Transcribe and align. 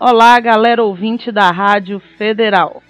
Olá, 0.00 0.38
galera 0.38 0.84
ouvinte 0.84 1.32
da 1.32 1.50
Rádio 1.50 1.98
Federal. 2.16 2.84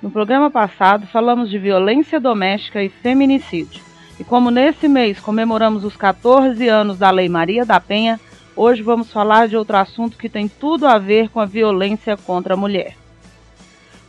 No 0.00 0.10
programa 0.10 0.50
passado 0.50 1.06
falamos 1.08 1.50
de 1.50 1.58
violência 1.58 2.18
doméstica 2.18 2.82
e 2.82 2.88
feminicídio. 2.88 3.84
E 4.18 4.24
como 4.24 4.50
nesse 4.50 4.88
mês 4.88 5.20
comemoramos 5.20 5.84
os 5.84 5.94
14 5.94 6.66
anos 6.66 6.98
da 6.98 7.10
Lei 7.10 7.28
Maria 7.28 7.66
da 7.66 7.78
Penha, 7.78 8.18
hoje 8.56 8.80
vamos 8.80 9.12
falar 9.12 9.46
de 9.46 9.58
outro 9.58 9.76
assunto 9.76 10.16
que 10.16 10.26
tem 10.26 10.48
tudo 10.48 10.86
a 10.86 10.96
ver 10.96 11.28
com 11.28 11.38
a 11.38 11.44
violência 11.44 12.16
contra 12.16 12.54
a 12.54 12.56
mulher. 12.56 12.96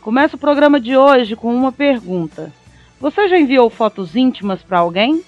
Começa 0.00 0.36
o 0.36 0.40
programa 0.40 0.80
de 0.80 0.96
hoje 0.96 1.36
com 1.36 1.54
uma 1.54 1.72
pergunta: 1.72 2.50
Você 2.98 3.28
já 3.28 3.38
enviou 3.38 3.68
fotos 3.68 4.16
íntimas 4.16 4.62
para 4.62 4.78
alguém? 4.78 5.22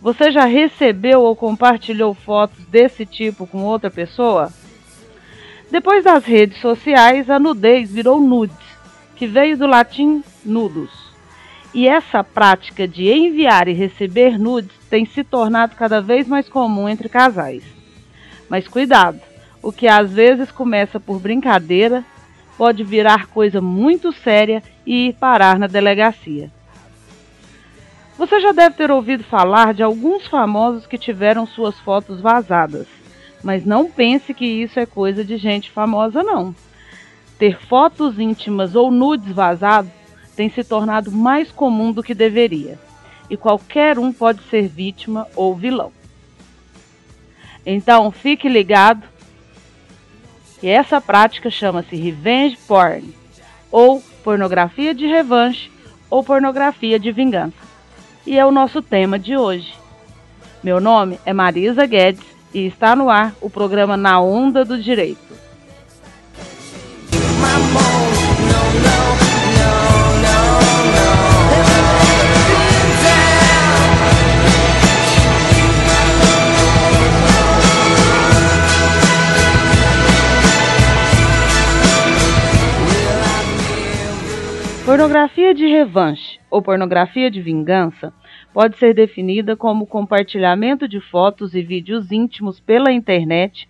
Você 0.00 0.30
já 0.30 0.44
recebeu 0.44 1.22
ou 1.22 1.34
compartilhou 1.34 2.14
fotos 2.14 2.64
desse 2.66 3.04
tipo 3.04 3.48
com 3.48 3.64
outra 3.64 3.90
pessoa? 3.90 4.52
Depois 5.70 6.04
das 6.04 6.24
redes 6.24 6.60
sociais, 6.60 7.28
a 7.28 7.38
nudez 7.38 7.90
virou 7.90 8.20
nudes, 8.20 8.56
que 9.16 9.26
veio 9.26 9.56
do 9.56 9.66
latim 9.66 10.22
nudus. 10.44 10.90
E 11.74 11.88
essa 11.88 12.22
prática 12.22 12.86
de 12.86 13.10
enviar 13.10 13.68
e 13.68 13.72
receber 13.72 14.38
nudes 14.38 14.76
tem 14.88 15.04
se 15.04 15.24
tornado 15.24 15.74
cada 15.74 16.00
vez 16.00 16.26
mais 16.26 16.48
comum 16.48 16.88
entre 16.88 17.08
casais. 17.08 17.64
Mas 18.48 18.68
cuidado, 18.68 19.20
o 19.60 19.72
que 19.72 19.88
às 19.88 20.12
vezes 20.12 20.50
começa 20.52 21.00
por 21.00 21.18
brincadeira 21.18 22.04
pode 22.56 22.84
virar 22.84 23.26
coisa 23.26 23.60
muito 23.60 24.12
séria 24.12 24.62
e 24.86 25.08
ir 25.08 25.14
parar 25.14 25.58
na 25.58 25.66
delegacia. 25.66 26.50
Você 28.16 28.40
já 28.40 28.52
deve 28.52 28.76
ter 28.76 28.90
ouvido 28.90 29.24
falar 29.24 29.74
de 29.74 29.82
alguns 29.82 30.26
famosos 30.26 30.86
que 30.86 30.96
tiveram 30.96 31.46
suas 31.46 31.78
fotos 31.80 32.20
vazadas. 32.20 32.86
Mas 33.46 33.64
não 33.64 33.88
pense 33.88 34.34
que 34.34 34.44
isso 34.44 34.80
é 34.80 34.84
coisa 34.84 35.24
de 35.24 35.36
gente 35.36 35.70
famosa, 35.70 36.20
não. 36.20 36.52
Ter 37.38 37.56
fotos 37.56 38.18
íntimas 38.18 38.74
ou 38.74 38.90
nudes 38.90 39.32
vazados 39.32 39.92
tem 40.34 40.50
se 40.50 40.64
tornado 40.64 41.12
mais 41.12 41.52
comum 41.52 41.92
do 41.92 42.02
que 42.02 42.12
deveria, 42.12 42.76
e 43.30 43.36
qualquer 43.36 44.00
um 44.00 44.12
pode 44.12 44.42
ser 44.50 44.66
vítima 44.66 45.28
ou 45.36 45.54
vilão. 45.54 45.92
Então, 47.64 48.10
fique 48.10 48.48
ligado 48.48 49.04
que 50.58 50.66
essa 50.66 51.00
prática 51.00 51.48
chama-se 51.48 51.94
revenge 51.94 52.58
porn, 52.66 53.14
ou 53.70 54.02
pornografia 54.24 54.92
de 54.92 55.06
revanche, 55.06 55.70
ou 56.10 56.24
pornografia 56.24 56.98
de 56.98 57.12
vingança. 57.12 57.64
E 58.26 58.36
é 58.36 58.44
o 58.44 58.50
nosso 58.50 58.82
tema 58.82 59.20
de 59.20 59.36
hoje. 59.36 59.72
Meu 60.64 60.80
nome 60.80 61.20
é 61.24 61.32
Marisa 61.32 61.86
Guedes 61.86 62.35
e 62.56 62.66
está 62.66 62.96
no 62.96 63.10
ar 63.10 63.34
o 63.42 63.50
programa 63.50 63.98
Na 63.98 64.18
Onda 64.18 64.64
do 64.64 64.80
Direito. 64.80 65.36
Pornografia 84.86 85.52
de 85.52 85.66
revanche 85.66 86.40
ou 86.50 86.62
pornografia 86.62 87.30
de 87.30 87.42
vingança 87.42 88.14
pode 88.56 88.78
ser 88.78 88.94
definida 88.94 89.54
como 89.54 89.86
compartilhamento 89.86 90.88
de 90.88 90.98
fotos 90.98 91.54
e 91.54 91.60
vídeos 91.60 92.10
íntimos 92.10 92.58
pela 92.58 92.90
internet 92.90 93.68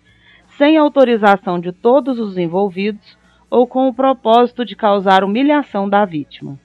sem 0.57 0.77
autorização 0.77 1.59
de 1.59 1.73
todos 1.73 2.17
os 2.21 2.37
envolvidos 2.37 3.17
ou 3.49 3.67
com 3.67 3.89
o 3.89 3.93
propósito 3.93 4.63
de 4.63 4.77
causar 4.77 5.25
humilhação 5.25 5.89
da 5.89 6.05
vítima. 6.05 6.57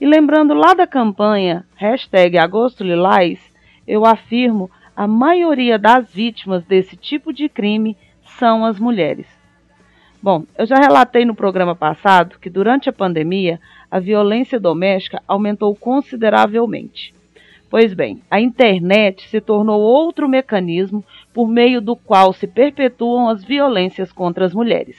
E 0.00 0.04
lembrando 0.04 0.52
lá 0.52 0.74
da 0.74 0.84
campanha 0.84 1.64
hashtag 1.76 2.36
Agosto 2.36 2.82
Lilás, 2.82 3.38
eu 3.86 4.04
afirmo 4.04 4.68
a 4.96 5.06
maioria 5.06 5.78
das 5.78 6.12
vítimas 6.12 6.64
desse 6.64 6.96
tipo 6.96 7.32
de 7.32 7.48
crime 7.48 7.96
são 8.36 8.64
as 8.64 8.80
mulheres. 8.80 9.28
Bom, 10.20 10.42
eu 10.58 10.66
já 10.66 10.74
relatei 10.74 11.24
no 11.24 11.36
programa 11.36 11.76
passado 11.76 12.40
que 12.40 12.50
durante 12.50 12.88
a 12.88 12.92
pandemia 12.92 13.60
a 13.88 14.00
violência 14.00 14.58
doméstica 14.58 15.22
aumentou 15.28 15.76
consideravelmente. 15.76 17.16
Pois 17.70 17.92
bem, 17.92 18.22
a 18.30 18.40
internet 18.40 19.28
se 19.28 19.40
tornou 19.40 19.80
outro 19.80 20.28
mecanismo 20.28 21.04
por 21.34 21.46
meio 21.46 21.80
do 21.80 21.94
qual 21.94 22.32
se 22.32 22.46
perpetuam 22.46 23.28
as 23.28 23.44
violências 23.44 24.10
contra 24.10 24.46
as 24.46 24.54
mulheres. 24.54 24.96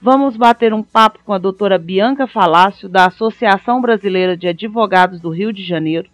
vamos 0.01 0.37
bater 0.37 0.73
um 0.73 0.83
papo 0.83 1.19
com 1.25 1.33
a 1.33 1.37
doutora 1.37 1.77
Bianca 1.77 2.27
Falácio, 2.27 2.87
da 2.87 3.05
Associação 3.07 3.81
Brasileira 3.81 4.37
de 4.37 4.47
Advogados 4.47 5.19
do 5.19 5.29
Rio 5.29 5.51
de 5.51 5.63
Janeiro. 5.63 6.09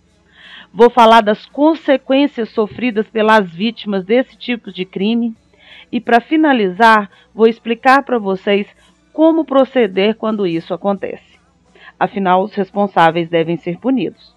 Vou 0.73 0.89
falar 0.89 1.21
das 1.21 1.45
consequências 1.45 2.49
sofridas 2.49 3.07
pelas 3.07 3.49
vítimas 3.49 4.03
desse 4.03 4.35
tipo 4.35 4.71
de 4.71 4.85
crime. 4.85 5.35
E 5.91 6.01
para 6.01 6.19
finalizar, 6.19 7.09
vou 7.33 7.47
explicar 7.47 8.03
para 8.03 8.17
vocês 8.17 8.67
como 9.11 9.45
proceder 9.45 10.15
quando 10.15 10.47
isso 10.47 10.73
acontece. 10.73 11.39
Afinal, 11.99 12.43
os 12.43 12.55
responsáveis 12.55 13.29
devem 13.29 13.55
ser 13.57 13.77
punidos. 13.77 14.35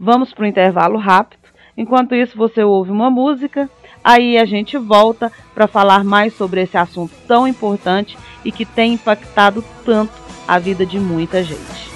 Vamos 0.00 0.32
para 0.32 0.44
o 0.44 0.46
intervalo 0.46 0.96
rápido. 0.96 1.42
Enquanto 1.76 2.14
isso, 2.14 2.36
você 2.36 2.64
ouve 2.64 2.90
uma 2.90 3.10
música 3.10 3.68
Aí 4.02 4.38
a 4.38 4.44
gente 4.44 4.76
volta 4.76 5.30
para 5.54 5.66
falar 5.66 6.04
mais 6.04 6.34
sobre 6.34 6.62
esse 6.62 6.76
assunto 6.76 7.12
tão 7.26 7.46
importante 7.46 8.16
e 8.44 8.52
que 8.52 8.64
tem 8.64 8.94
impactado 8.94 9.64
tanto 9.84 10.12
a 10.46 10.58
vida 10.58 10.86
de 10.86 10.98
muita 10.98 11.42
gente. 11.42 11.90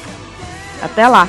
Até 0.82 1.06
lá! 1.06 1.26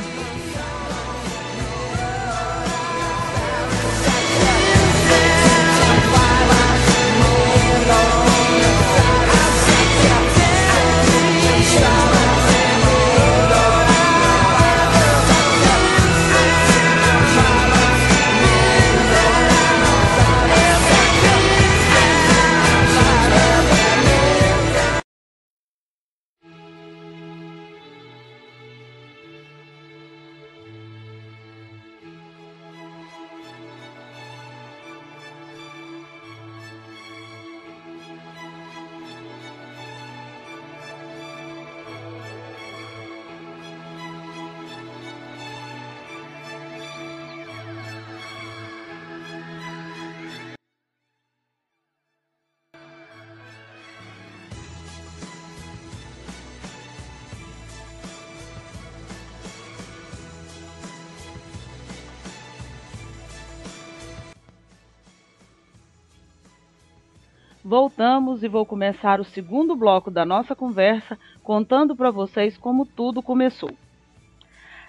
Voltamos 67.63 68.43
e 68.43 68.47
vou 68.47 68.65
começar 68.65 69.21
o 69.21 69.23
segundo 69.23 69.75
bloco 69.75 70.09
da 70.11 70.25
nossa 70.25 70.55
conversa 70.55 71.17
contando 71.41 71.95
para 71.95 72.11
vocês 72.11 72.57
como 72.57 72.85
tudo 72.85 73.21
começou. 73.21 73.71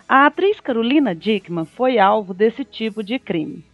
A 0.08 0.26
atriz 0.26 0.58
Carolina 0.60 1.14
Dickman 1.14 1.64
foi 1.64 1.98
alvo 1.98 2.34
desse 2.34 2.64
tipo 2.64 3.02
de 3.02 3.18
crime. 3.18 3.64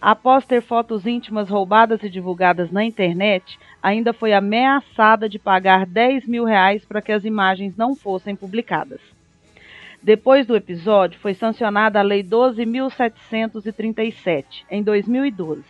Após 0.00 0.46
ter 0.46 0.62
fotos 0.62 1.06
íntimas 1.06 1.48
roubadas 1.48 2.02
e 2.02 2.08
divulgadas 2.08 2.70
na 2.70 2.84
internet, 2.84 3.58
ainda 3.82 4.12
foi 4.12 4.32
ameaçada 4.32 5.28
de 5.28 5.38
pagar 5.38 5.86
10 5.86 6.26
mil 6.26 6.44
reais 6.44 6.84
para 6.84 7.02
que 7.02 7.10
as 7.10 7.24
imagens 7.24 7.76
não 7.76 7.96
fossem 7.96 8.36
publicadas. 8.36 9.00
Depois 10.02 10.46
do 10.46 10.54
episódio, 10.54 11.18
foi 11.18 11.32
sancionada 11.32 11.98
a 11.98 12.02
Lei 12.02 12.22
12.737, 12.22 14.44
em 14.70 14.82
2012, 14.82 15.64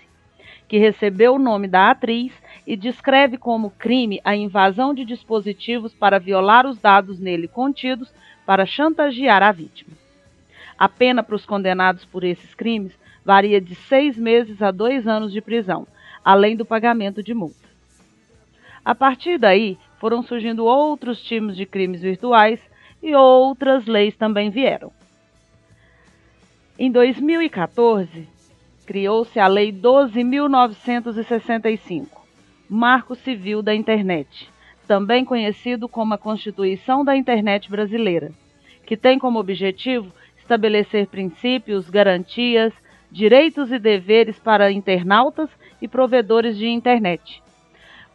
que 0.68 0.78
recebeu 0.78 1.34
o 1.34 1.38
nome 1.38 1.68
da 1.68 1.90
atriz 1.90 2.32
e 2.66 2.76
descreve 2.76 3.36
como 3.36 3.70
crime 3.70 4.20
a 4.24 4.34
invasão 4.34 4.94
de 4.94 5.04
dispositivos 5.04 5.92
para 5.94 6.18
violar 6.18 6.66
os 6.66 6.78
dados 6.78 7.18
nele 7.18 7.46
contidos 7.46 8.12
para 8.46 8.66
chantagear 8.66 9.42
a 9.42 9.52
vítima. 9.52 9.92
A 10.78 10.88
pena 10.88 11.22
para 11.22 11.36
os 11.36 11.46
condenados 11.46 12.04
por 12.04 12.24
esses 12.24 12.54
crimes 12.54 12.92
varia 13.24 13.60
de 13.60 13.74
seis 13.74 14.18
meses 14.18 14.60
a 14.60 14.70
dois 14.70 15.06
anos 15.06 15.32
de 15.32 15.40
prisão, 15.40 15.86
além 16.24 16.56
do 16.56 16.64
pagamento 16.64 17.22
de 17.22 17.32
multa. 17.32 17.64
A 18.84 18.94
partir 18.94 19.38
daí, 19.38 19.78
foram 19.98 20.22
surgindo 20.22 20.66
outros 20.66 21.22
tipos 21.22 21.56
de 21.56 21.64
crimes 21.64 22.02
virtuais 22.02 22.60
e 23.02 23.14
outras 23.14 23.86
leis 23.86 24.14
também 24.16 24.50
vieram. 24.50 24.92
Em 26.78 26.90
2014, 26.90 28.28
criou-se 28.84 29.40
a 29.40 29.46
Lei 29.46 29.72
12.965, 29.72 32.06
Marco 32.68 33.14
Civil 33.14 33.62
da 33.62 33.74
Internet, 33.74 34.50
também 34.86 35.24
conhecido 35.24 35.88
como 35.88 36.12
a 36.14 36.18
Constituição 36.18 37.04
da 37.04 37.16
Internet 37.16 37.70
Brasileira, 37.70 38.30
que 38.86 38.96
tem 38.96 39.18
como 39.18 39.38
objetivo 39.38 40.12
estabelecer 40.38 41.06
princípios, 41.06 41.88
garantias, 41.88 42.74
direitos 43.10 43.72
e 43.72 43.78
deveres 43.78 44.38
para 44.38 44.70
internautas 44.70 45.48
e 45.80 45.88
provedores 45.88 46.54
de 46.56 46.68
internet. 46.68 47.42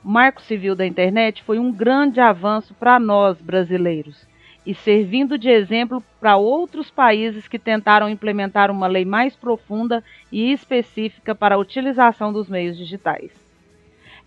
Marco 0.04 0.42
Civil 0.42 0.76
da 0.76 0.86
Internet 0.86 1.42
foi 1.44 1.60
um 1.60 1.72
grande 1.72 2.20
avanço 2.20 2.74
para 2.76 3.00
nós 3.00 3.42
brasileiros 3.42 4.28
e 4.66 4.74
servindo 4.74 5.38
de 5.38 5.50
exemplo 5.50 6.04
para 6.20 6.36
outros 6.38 6.92
países 6.92 7.48
que 7.48 7.58
tentaram 7.58 8.10
implementar 8.10 8.70
uma 8.70 8.88
lei 8.88 9.06
mais 9.06 9.34
profunda 9.36 10.04
e 10.32 10.52
específica 10.52 11.34
para 11.34 11.56
a 11.56 11.58
utilização 11.58 12.34
dos 12.34 12.50
meios 12.50 12.78
digitais. 12.78 13.32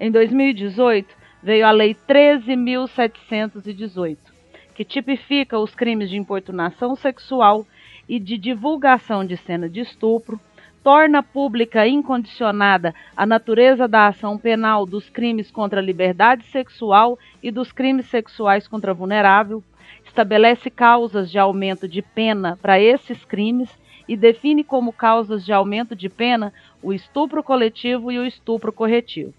Em 0.01 0.11
2018, 0.11 1.15
veio 1.43 1.67
a 1.67 1.71
Lei 1.71 1.95
13.718, 2.09 4.17
que 4.75 4.85
tipifica 4.85 5.59
os 5.59 5.75
crimes 5.75 6.09
de 6.09 6.17
importunação 6.17 6.97
sexual 6.97 7.67
e 8.09 8.19
de 8.19 8.39
divulgação 8.39 9.23
de 9.25 9.37
cena 9.37 9.69
de 9.69 9.81
estupro, 9.81 10.41
torna 10.83 11.23
pública 11.23 11.87
incondicionada 11.87 12.93
a 13.17 13.25
natureza 13.25 13.87
da 13.87 14.09
ação 14.09 14.37
penal 14.37 14.85
dos 14.85 15.09
crimes 15.09 15.51
contra 15.51 15.81
a 15.81 15.85
liberdade 15.85 16.45
sexual 16.47 17.19
e 17.43 17.51
dos 17.51 17.71
crimes 17.71 18.07
sexuais 18.07 18.67
contra 18.67 18.93
vulnerável, 18.93 19.63
estabelece 20.13 20.69
causas 20.69 21.31
de 21.31 21.39
aumento 21.39 21.89
de 21.89 22.03
pena 22.03 22.59
para 22.61 22.79
esses 22.79 23.25
crimes 23.25 23.71
e 24.07 24.15
define 24.15 24.63
como 24.63 24.93
causas 24.93 25.43
de 25.43 25.55
aumento 25.55 25.97
de 25.97 26.11
pena 26.11 26.53
o 26.83 26.93
estupro 26.93 27.43
coletivo 27.43 28.13
e 28.13 28.19
o 28.19 28.27
estupro 28.27 28.71
corretivo, 28.71 29.33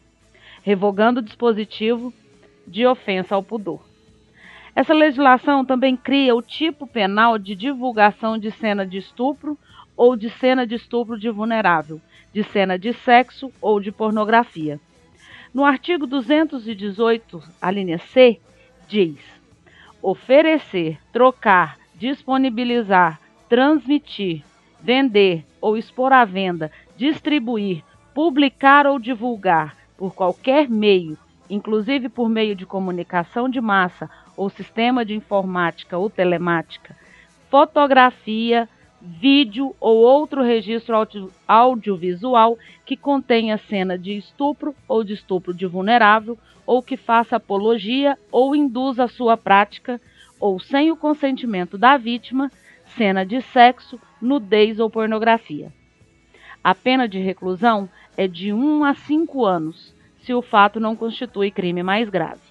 revogando 0.63 1.19
o 1.19 1.23
dispositivo 1.23 2.11
de 2.65 2.87
ofensa 2.87 3.35
ao 3.35 3.43
pudor. 3.43 3.83
Essa 4.75 4.95
legislação 4.95 5.63
também 5.63 5.95
cria 5.95 6.35
o 6.35 6.41
tipo 6.41 6.87
penal 6.87 7.37
de 7.37 7.53
divulgação 7.53 8.35
de 8.35 8.49
cena 8.49 8.83
de 8.83 8.97
estupro 8.97 9.55
ou 9.95 10.15
de 10.15 10.31
cena 10.31 10.65
de 10.65 10.73
estupro 10.73 11.19
de 11.19 11.29
vulnerável, 11.29 12.01
de 12.33 12.43
cena 12.43 12.79
de 12.79 12.93
sexo 12.93 13.51
ou 13.61 13.79
de 13.79 13.91
pornografia. 13.91 14.79
No 15.53 15.63
artigo 15.63 16.07
218, 16.07 17.43
a 17.61 17.69
linha 17.69 17.99
C, 17.99 18.39
diz: 18.87 19.32
oferecer, 20.03 20.99
trocar, 21.13 21.77
disponibilizar, 21.95 23.21
transmitir, 23.47 24.43
vender 24.81 25.45
ou 25.61 25.77
expor 25.77 26.11
à 26.11 26.25
venda, 26.25 26.69
distribuir, 26.97 27.81
publicar 28.13 28.85
ou 28.85 28.99
divulgar 28.99 29.77
por 29.97 30.13
qualquer 30.13 30.69
meio, 30.69 31.17
inclusive 31.49 32.09
por 32.09 32.27
meio 32.27 32.53
de 32.53 32.65
comunicação 32.65 33.47
de 33.47 33.61
massa 33.61 34.09
ou 34.35 34.49
sistema 34.49 35.05
de 35.05 35.15
informática 35.15 35.97
ou 35.97 36.09
telemática, 36.09 36.95
fotografia, 37.49 38.67
vídeo 39.03 39.75
ou 39.81 39.97
outro 39.97 40.41
registro 40.41 40.95
audio, 40.95 41.29
audiovisual 41.45 42.57
que 42.85 42.95
contenha 42.95 43.57
cena 43.57 43.97
de 43.97 44.15
estupro 44.15 44.73
ou 44.87 45.03
de 45.03 45.13
estupro 45.13 45.53
de 45.53 45.67
vulnerável, 45.67 46.37
ou 46.65 46.81
que 46.81 46.95
faça 46.95 47.35
apologia 47.35 48.17
ou 48.31 48.55
induza 48.55 49.03
a 49.03 49.09
sua 49.09 49.35
prática, 49.35 49.99
ou 50.39 50.57
sem 50.57 50.89
o 50.89 50.95
consentimento 50.95 51.77
da 51.77 51.97
vítima, 51.97 52.49
cena 52.95 53.25
de 53.25 53.41
sexo, 53.41 53.99
nudez 54.21 54.79
ou 54.79 54.89
pornografia. 54.89 55.73
A 56.63 56.73
pena 56.73 57.05
de 57.05 57.19
reclusão 57.19 57.89
é 58.15 58.25
de 58.25 58.53
1 58.53 58.85
a 58.85 58.93
5 58.93 59.45
anos, 59.45 59.93
se 60.21 60.33
o 60.33 60.41
fato 60.41 60.79
não 60.79 60.95
constitui 60.95 61.51
crime 61.51 61.83
mais 61.83 62.07
grave. 62.07 62.41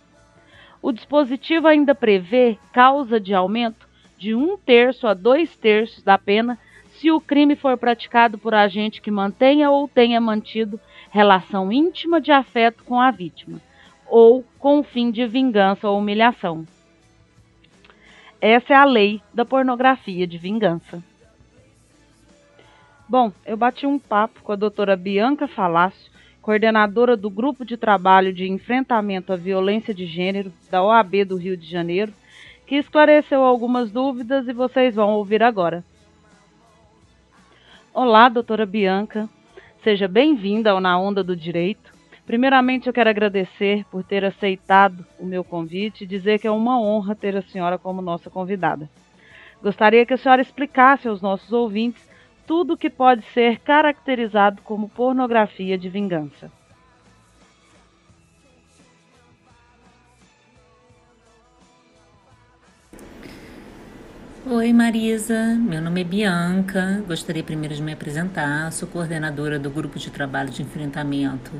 O 0.82 0.92
dispositivo 0.92 1.66
ainda 1.66 1.94
prevê 1.94 2.58
causa 2.72 3.18
de 3.18 3.32
aumento 3.32 3.88
de 4.22 4.36
um 4.36 4.56
terço 4.56 5.08
a 5.08 5.14
dois 5.14 5.56
terços 5.56 6.00
da 6.04 6.16
pena 6.16 6.56
se 6.92 7.10
o 7.10 7.20
crime 7.20 7.56
for 7.56 7.76
praticado 7.76 8.38
por 8.38 8.54
agente 8.54 9.02
que 9.02 9.10
mantenha 9.10 9.68
ou 9.68 9.88
tenha 9.88 10.20
mantido 10.20 10.78
relação 11.10 11.72
íntima 11.72 12.20
de 12.20 12.30
afeto 12.30 12.84
com 12.84 13.00
a 13.00 13.10
vítima, 13.10 13.60
ou 14.06 14.44
com 14.60 14.78
o 14.78 14.84
fim 14.84 15.10
de 15.10 15.26
vingança 15.26 15.88
ou 15.88 15.98
humilhação. 15.98 16.64
Essa 18.40 18.74
é 18.74 18.76
a 18.76 18.84
lei 18.84 19.20
da 19.34 19.44
pornografia 19.44 20.24
de 20.24 20.38
vingança. 20.38 21.02
Bom, 23.08 23.32
eu 23.44 23.56
bati 23.56 23.86
um 23.86 23.98
papo 23.98 24.40
com 24.44 24.52
a 24.52 24.56
doutora 24.56 24.94
Bianca 24.94 25.48
Falácio, 25.48 26.12
coordenadora 26.40 27.16
do 27.16 27.28
Grupo 27.28 27.64
de 27.64 27.76
Trabalho 27.76 28.32
de 28.32 28.48
Enfrentamento 28.48 29.32
à 29.32 29.36
Violência 29.36 29.92
de 29.92 30.06
Gênero 30.06 30.52
da 30.70 30.80
OAB 30.80 31.24
do 31.24 31.36
Rio 31.36 31.56
de 31.56 31.68
Janeiro, 31.68 32.12
que 32.66 32.76
esclareceu 32.76 33.42
algumas 33.42 33.90
dúvidas 33.90 34.48
e 34.48 34.52
vocês 34.52 34.94
vão 34.94 35.10
ouvir 35.10 35.42
agora. 35.42 35.84
Olá, 37.92 38.28
doutora 38.28 38.64
Bianca. 38.64 39.28
Seja 39.82 40.08
bem-vinda 40.08 40.70
ao 40.70 40.80
Na 40.80 40.98
Onda 40.98 41.22
do 41.22 41.36
Direito. 41.36 41.92
Primeiramente, 42.24 42.86
eu 42.86 42.92
quero 42.92 43.10
agradecer 43.10 43.84
por 43.90 44.04
ter 44.04 44.24
aceitado 44.24 45.04
o 45.18 45.26
meu 45.26 45.42
convite 45.42 46.04
e 46.04 46.06
dizer 46.06 46.38
que 46.38 46.46
é 46.46 46.50
uma 46.50 46.80
honra 46.80 47.14
ter 47.14 47.36
a 47.36 47.42
senhora 47.42 47.76
como 47.76 48.00
nossa 48.00 48.30
convidada. 48.30 48.88
Gostaria 49.60 50.06
que 50.06 50.14
a 50.14 50.16
senhora 50.16 50.40
explicasse 50.40 51.08
aos 51.08 51.20
nossos 51.20 51.52
ouvintes 51.52 52.08
tudo 52.46 52.74
o 52.74 52.76
que 52.76 52.88
pode 52.88 53.22
ser 53.26 53.58
caracterizado 53.60 54.62
como 54.62 54.88
pornografia 54.88 55.76
de 55.76 55.88
vingança. 55.88 56.50
Oi 64.54 64.70
Marisa, 64.70 65.58
meu 65.58 65.80
nome 65.80 66.02
é 66.02 66.04
Bianca. 66.04 67.02
Gostaria 67.08 67.42
primeiro 67.42 67.74
de 67.74 67.80
me 67.80 67.90
apresentar. 67.90 68.70
Sou 68.70 68.86
coordenadora 68.86 69.58
do 69.58 69.70
Grupo 69.70 69.98
de 69.98 70.10
Trabalho 70.10 70.50
de 70.50 70.60
Enfrentamento 70.60 71.50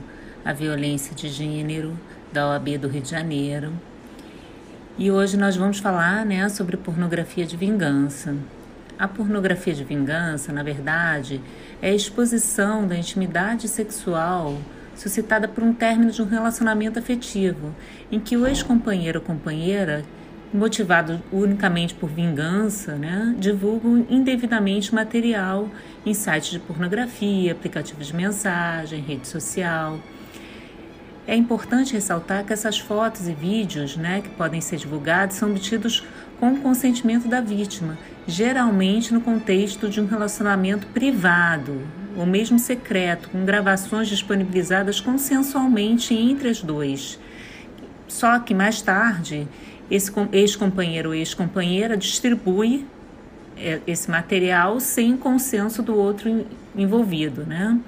à 0.44 0.52
Violência 0.52 1.14
de 1.14 1.26
Gênero 1.30 1.99
da 2.30 2.50
OAB 2.50 2.76
do 2.76 2.88
Rio 2.88 3.00
de 3.00 3.08
Janeiro. 3.08 3.72
E 4.99 5.11
hoje 5.11 5.38
nós 5.38 5.56
vamos 5.56 5.78
falar 5.78 6.26
né, 6.26 6.46
sobre 6.50 6.76
pornografia 6.76 7.46
de 7.46 7.56
vingança. 7.56 8.37
A 8.99 9.08
pornografia 9.08 9.72
de 9.72 9.84
vingança, 9.84 10.52
na 10.52 10.62
verdade, 10.62 11.40
é 11.80 11.88
a 11.88 11.94
exposição 11.94 12.87
da 12.87 12.94
intimidade 12.94 13.68
sexual 13.68 14.58
suscitada 14.94 15.49
por 15.49 15.64
um 15.64 15.72
término 15.72 16.11
de 16.11 16.20
um 16.20 16.26
relacionamento 16.26 16.99
afetivo, 16.99 17.75
em 18.11 18.20
que 18.20 18.37
o 18.37 18.46
ex-companheiro 18.46 19.18
ou 19.18 19.25
companheira 19.25 20.04
motivado 20.52 21.23
unicamente 21.32 21.94
por 21.94 22.11
vingança, 22.11 22.94
né, 22.94 23.35
divulgam 23.38 24.06
indevidamente 24.11 24.94
material 24.94 25.68
em 26.04 26.12
sites 26.12 26.50
de 26.50 26.59
pornografia, 26.59 27.52
aplicativos 27.52 28.09
de 28.09 28.16
mensagem, 28.16 29.00
rede 29.00 29.26
social. 29.26 29.99
É 31.26 31.37
importante 31.37 31.94
ressaltar 31.94 32.44
que 32.44 32.52
essas 32.52 32.78
fotos 32.78 33.28
e 33.28 33.32
vídeos 33.32 33.97
né, 33.97 34.21
que 34.21 34.28
podem 34.30 34.61
ser 34.61 34.76
divulgados 34.76 35.37
são 35.37 35.50
obtidos 35.50 36.04
com 36.40 36.52
o 36.52 36.61
consentimento 36.61 37.28
da 37.28 37.40
vítima, 37.40 37.97
geralmente 38.26 39.14
no 39.14 39.21
contexto 39.21 39.88
de 39.88 40.00
um 40.00 40.06
relacionamento 40.06 40.87
privado, 40.88 41.80
ou 42.16 42.26
mesmo 42.26 42.59
secreto, 42.59 43.30
com 43.30 43.44
gravações 43.44 44.09
disponibilizadas 44.09 45.00
consensualmente 45.00 46.12
entre 46.12 46.49
as 46.49 46.61
dois. 46.61 47.18
Só 48.09 48.38
que 48.40 48.52
mais 48.52 48.82
tarde, 48.82 49.49
esse 49.92 50.11
ex-companheiro 50.32 51.11
ou 51.11 51.14
ex-companheira 51.14 51.99
distribui 51.99 52.87
é, 53.58 53.78
esse 53.87 54.11
material 54.11 54.80
sem 54.80 55.18
consenso 55.18 55.82
do 55.82 55.94
outro 55.94 56.46
envolvido, 56.75 57.44
né? 57.44 57.78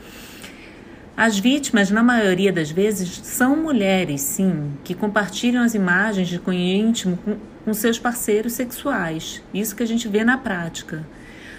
As 1.16 1.38
vítimas, 1.38 1.90
na 1.90 2.02
maioria 2.02 2.52
das 2.52 2.70
vezes, 2.70 3.20
são 3.22 3.56
mulheres, 3.56 4.20
sim, 4.20 4.72
que 4.82 4.94
compartilham 4.94 5.62
as 5.62 5.74
imagens 5.74 6.28
de 6.28 6.38
cunho 6.38 6.58
íntimo 6.60 7.16
com, 7.16 7.36
com 7.64 7.72
seus 7.72 7.98
parceiros 7.98 8.52
sexuais. 8.52 9.40
Isso 9.54 9.74
que 9.74 9.82
a 9.82 9.86
gente 9.86 10.06
vê 10.06 10.24
na 10.24 10.36
prática. 10.36 11.06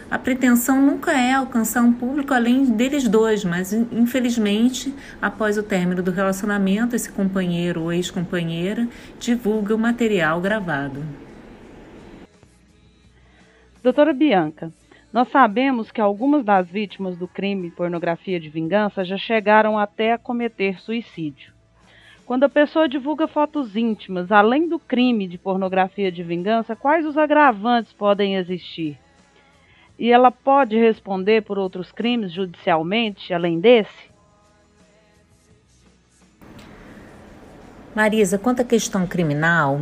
A 0.10 0.20
pretensão 0.20 0.80
nunca 0.80 1.12
é 1.12 1.34
alcançar 1.34 1.82
um 1.82 1.92
público 1.92 2.34
além 2.34 2.66
deles 2.66 3.08
dois, 3.08 3.44
mas 3.44 3.74
infelizmente, 3.74 4.94
após 5.20 5.58
o 5.58 5.64
término 5.64 6.04
do 6.04 6.12
relacionamento, 6.12 6.96
esse 6.96 7.12
companheiro 7.12 7.82
ou 7.82 7.92
ex-companheira 7.92 8.88
divulga 9.20 9.74
o 9.74 9.80
material 9.80 10.40
gravado. 10.40 11.04
Doutora 13.82 14.14
Bianca, 14.14 14.72
nós 15.12 15.28
sabemos 15.30 15.92
que 15.92 16.02
algumas 16.02 16.44
das 16.44 16.68
vítimas 16.68 17.18
do 17.18 17.28
crime 17.28 17.72
pornografia 17.72 18.40
de 18.40 18.50
vingança 18.50 19.04
já 19.04 19.18
chegaram 19.18 19.78
até 19.78 20.14
a 20.14 20.18
cometer 20.18 20.80
suicídio. 20.80 21.54
Quando 22.26 22.44
a 22.44 22.50
pessoa 22.50 22.90
divulga 22.90 23.28
fotos 23.28 23.76
íntimas, 23.76 24.32
além 24.32 24.68
do 24.68 24.78
crime 24.78 25.28
de 25.28 25.38
pornografia 25.38 26.12
de 26.12 26.22
vingança, 26.22 26.76
quais 26.76 27.06
os 27.06 27.18
agravantes 27.18 27.94
podem 27.94 28.36
existir? 28.36 29.00
E 29.98 30.12
ela 30.12 30.30
pode 30.30 30.78
responder 30.78 31.44
por 31.44 31.58
outros 31.58 31.92
crimes 31.92 32.32
judicialmente, 32.32 33.34
além 33.34 33.60
desse? 33.60 34.14
Marisa, 37.96 38.38
quanto 38.38 38.62
à 38.62 38.66
questão 38.66 39.08
criminal, 39.08 39.80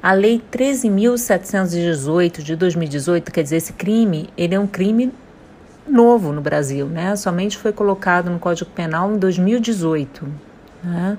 a 0.00 0.12
Lei 0.12 0.40
13.718 0.52 2.42
de 2.42 2.54
2018, 2.54 3.32
quer 3.32 3.42
dizer, 3.42 3.56
esse 3.56 3.72
crime, 3.72 4.30
ele 4.36 4.54
é 4.54 4.60
um 4.60 4.68
crime 4.68 5.12
novo 5.86 6.32
no 6.32 6.40
Brasil, 6.40 6.86
né? 6.86 7.16
Somente 7.16 7.58
foi 7.58 7.72
colocado 7.72 8.30
no 8.30 8.38
Código 8.38 8.70
Penal 8.70 9.12
em 9.12 9.18
2018. 9.18 10.28
Né? 10.84 11.18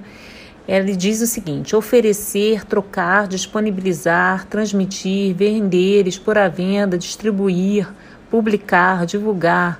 Ele 0.67 0.95
diz 0.95 1.21
o 1.21 1.27
seguinte: 1.27 1.75
oferecer, 1.75 2.65
trocar, 2.65 3.27
disponibilizar, 3.27 4.45
transmitir, 4.47 5.35
vender, 5.35 6.07
expor 6.07 6.37
à 6.37 6.47
venda, 6.47 6.97
distribuir, 6.97 7.87
publicar, 8.29 9.05
divulgar, 9.05 9.79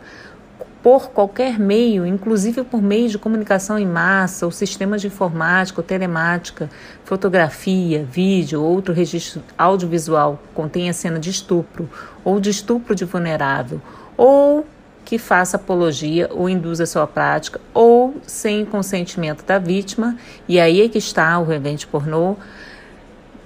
por 0.83 1.11
qualquer 1.11 1.57
meio, 1.57 2.05
inclusive 2.05 2.61
por 2.65 2.81
meio 2.81 3.07
de 3.07 3.17
comunicação 3.17 3.79
em 3.79 3.85
massa, 3.85 4.45
ou 4.45 4.51
sistemas 4.51 4.99
de 4.99 5.07
informática 5.07 5.79
ou 5.79 5.83
telemática, 5.83 6.69
fotografia, 7.05 8.03
vídeo 8.03 8.61
ou 8.61 8.69
outro 8.69 8.93
registro 8.93 9.41
audiovisual 9.57 10.43
contenha 10.53 10.91
cena 10.91 11.17
de 11.17 11.29
estupro 11.29 11.89
ou 12.25 12.37
de 12.41 12.49
estupro 12.49 12.93
de 12.93 13.05
vulnerável, 13.05 13.81
ou 14.17 14.65
que 15.13 15.19
faça 15.19 15.57
apologia 15.57 16.27
ou 16.33 16.49
induza 16.49 16.87
sua 16.87 17.05
prática, 17.05 17.61
ou 17.71 18.15
sem 18.23 18.65
consentimento 18.65 19.45
da 19.45 19.59
vítima, 19.59 20.17
e 20.49 20.59
aí 20.59 20.81
é 20.81 20.89
que 20.89 20.97
está 20.97 21.37
o 21.37 21.45
revente 21.45 21.85
pornô, 21.85 22.35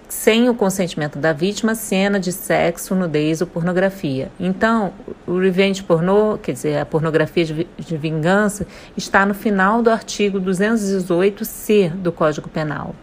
sem 0.07 0.47
o 0.47 0.53
consentimento 0.53 1.19
da 1.19 1.33
vítima, 1.33 1.75
cena 1.75 2.21
de 2.21 2.31
sexo, 2.31 2.95
nudez 2.95 3.41
ou 3.41 3.47
pornografia. 3.47 4.31
Então, 4.39 4.93
o 5.27 5.37
revenge 5.37 5.83
pornô, 5.83 6.37
quer 6.37 6.53
dizer, 6.53 6.79
a 6.79 6.85
pornografia 6.85 7.43
de, 7.43 7.67
de 7.77 7.97
vingança, 7.97 8.65
está 8.95 9.25
no 9.25 9.33
final 9.33 9.81
do 9.81 9.89
artigo 9.89 10.39
218-C 10.39 11.89
do 11.97 12.13
Código 12.13 12.47
Penal. 12.47 12.95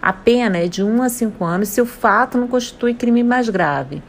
A 0.00 0.14
pena 0.14 0.56
é 0.56 0.68
de 0.68 0.82
1 0.82 1.02
a 1.02 1.10
5 1.10 1.44
anos 1.44 1.68
se 1.68 1.82
o 1.82 1.86
fato 1.86 2.38
não 2.38 2.48
constitui 2.48 2.94
crime 2.94 3.22
mais 3.22 3.50
grave. 3.50 4.02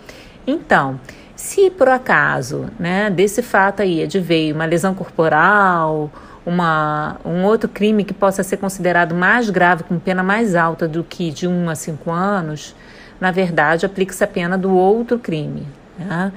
Então, 0.48 0.98
se 1.38 1.70
por 1.70 1.88
acaso, 1.88 2.66
né, 2.80 3.10
desse 3.12 3.44
fato 3.44 3.84
aí 3.84 4.02
adveio 4.04 4.56
uma 4.56 4.66
lesão 4.66 4.96
corporal, 4.96 6.12
uma, 6.44 7.18
um 7.24 7.44
outro 7.44 7.70
crime 7.70 8.04
que 8.04 8.14
possa 8.14 8.42
ser 8.42 8.58
considerado 8.58 9.14
mais 9.14 9.50
grave, 9.50 9.84
com 9.84 10.00
pena 10.00 10.24
mais 10.24 10.56
alta 10.56 10.88
do 10.88 11.04
que 11.04 11.30
de 11.30 11.48
1 11.48 11.70
a 11.70 11.76
5 11.76 12.12
anos, 12.12 12.76
na 13.22 13.32
verdade, 13.32 13.86
aplica-se 13.86 14.24
a 14.24 14.28
pena 14.28 14.58
do 14.58 14.76
outro 14.76 15.20
crime. 15.20 15.68
Né? 16.00 16.32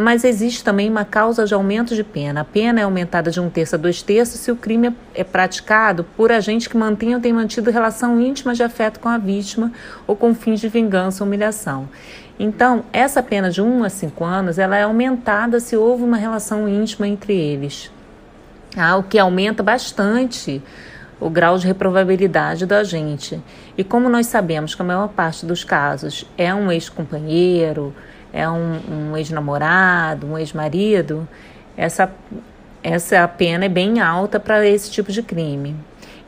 Mas 0.00 0.22
existe 0.22 0.62
também 0.62 0.88
uma 0.88 1.04
causa 1.04 1.44
de 1.44 1.52
aumento 1.52 1.96
de 1.96 2.04
pena. 2.04 2.42
A 2.42 2.44
pena 2.44 2.80
é 2.80 2.84
aumentada 2.84 3.30
de 3.30 3.40
um 3.40 3.50
terço 3.50 3.74
a 3.74 3.78
dois 3.78 4.00
terços 4.02 4.40
se 4.40 4.52
o 4.52 4.56
crime 4.56 4.94
é 5.14 5.24
praticado 5.24 6.04
por 6.16 6.30
agente 6.30 6.68
que 6.68 6.76
mantenha 6.76 7.16
ou 7.16 7.22
tenha 7.22 7.34
mantido 7.34 7.70
relação 7.72 8.20
íntima 8.20 8.54
de 8.54 8.62
afeto 8.62 9.00
com 9.00 9.08
a 9.08 9.18
vítima 9.18 9.72
ou 10.06 10.14
com 10.14 10.32
fins 10.32 10.60
de 10.60 10.68
vingança 10.68 11.24
ou 11.24 11.26
humilhação. 11.26 11.88
Então, 12.42 12.84
essa 12.90 13.22
pena 13.22 13.50
de 13.50 13.60
1 13.60 13.84
a 13.84 13.90
5 13.90 14.24
anos 14.24 14.58
ela 14.58 14.76
é 14.76 14.82
aumentada 14.82 15.60
se 15.60 15.76
houve 15.76 16.02
uma 16.02 16.16
relação 16.16 16.66
íntima 16.66 17.06
entre 17.06 17.36
eles 17.36 17.92
ah, 18.76 18.96
o 18.96 19.02
que 19.02 19.18
aumenta 19.18 19.62
bastante 19.62 20.62
o 21.18 21.28
grau 21.28 21.58
de 21.58 21.66
reprovabilidade 21.66 22.64
do 22.64 22.74
agente. 22.74 23.40
E 23.76 23.84
como 23.84 24.08
nós 24.08 24.26
sabemos 24.26 24.74
que 24.74 24.82
a 24.82 24.84
maior 24.84 25.08
parte 25.08 25.44
dos 25.44 25.64
casos 25.64 26.24
é 26.36 26.54
um 26.54 26.72
ex-companheiro, 26.72 27.94
é 28.32 28.48
um, 28.48 29.16
ex-namorado, 29.16 30.26
um 30.26 30.38
ex-marido, 30.38 31.28
essa, 31.76 32.10
essa 32.82 33.26
pena 33.28 33.66
é 33.66 33.68
bem 33.68 34.00
alta 34.00 34.40
para 34.40 34.66
esse 34.66 34.90
tipo 34.90 35.12
de 35.12 35.22
crime. 35.22 35.76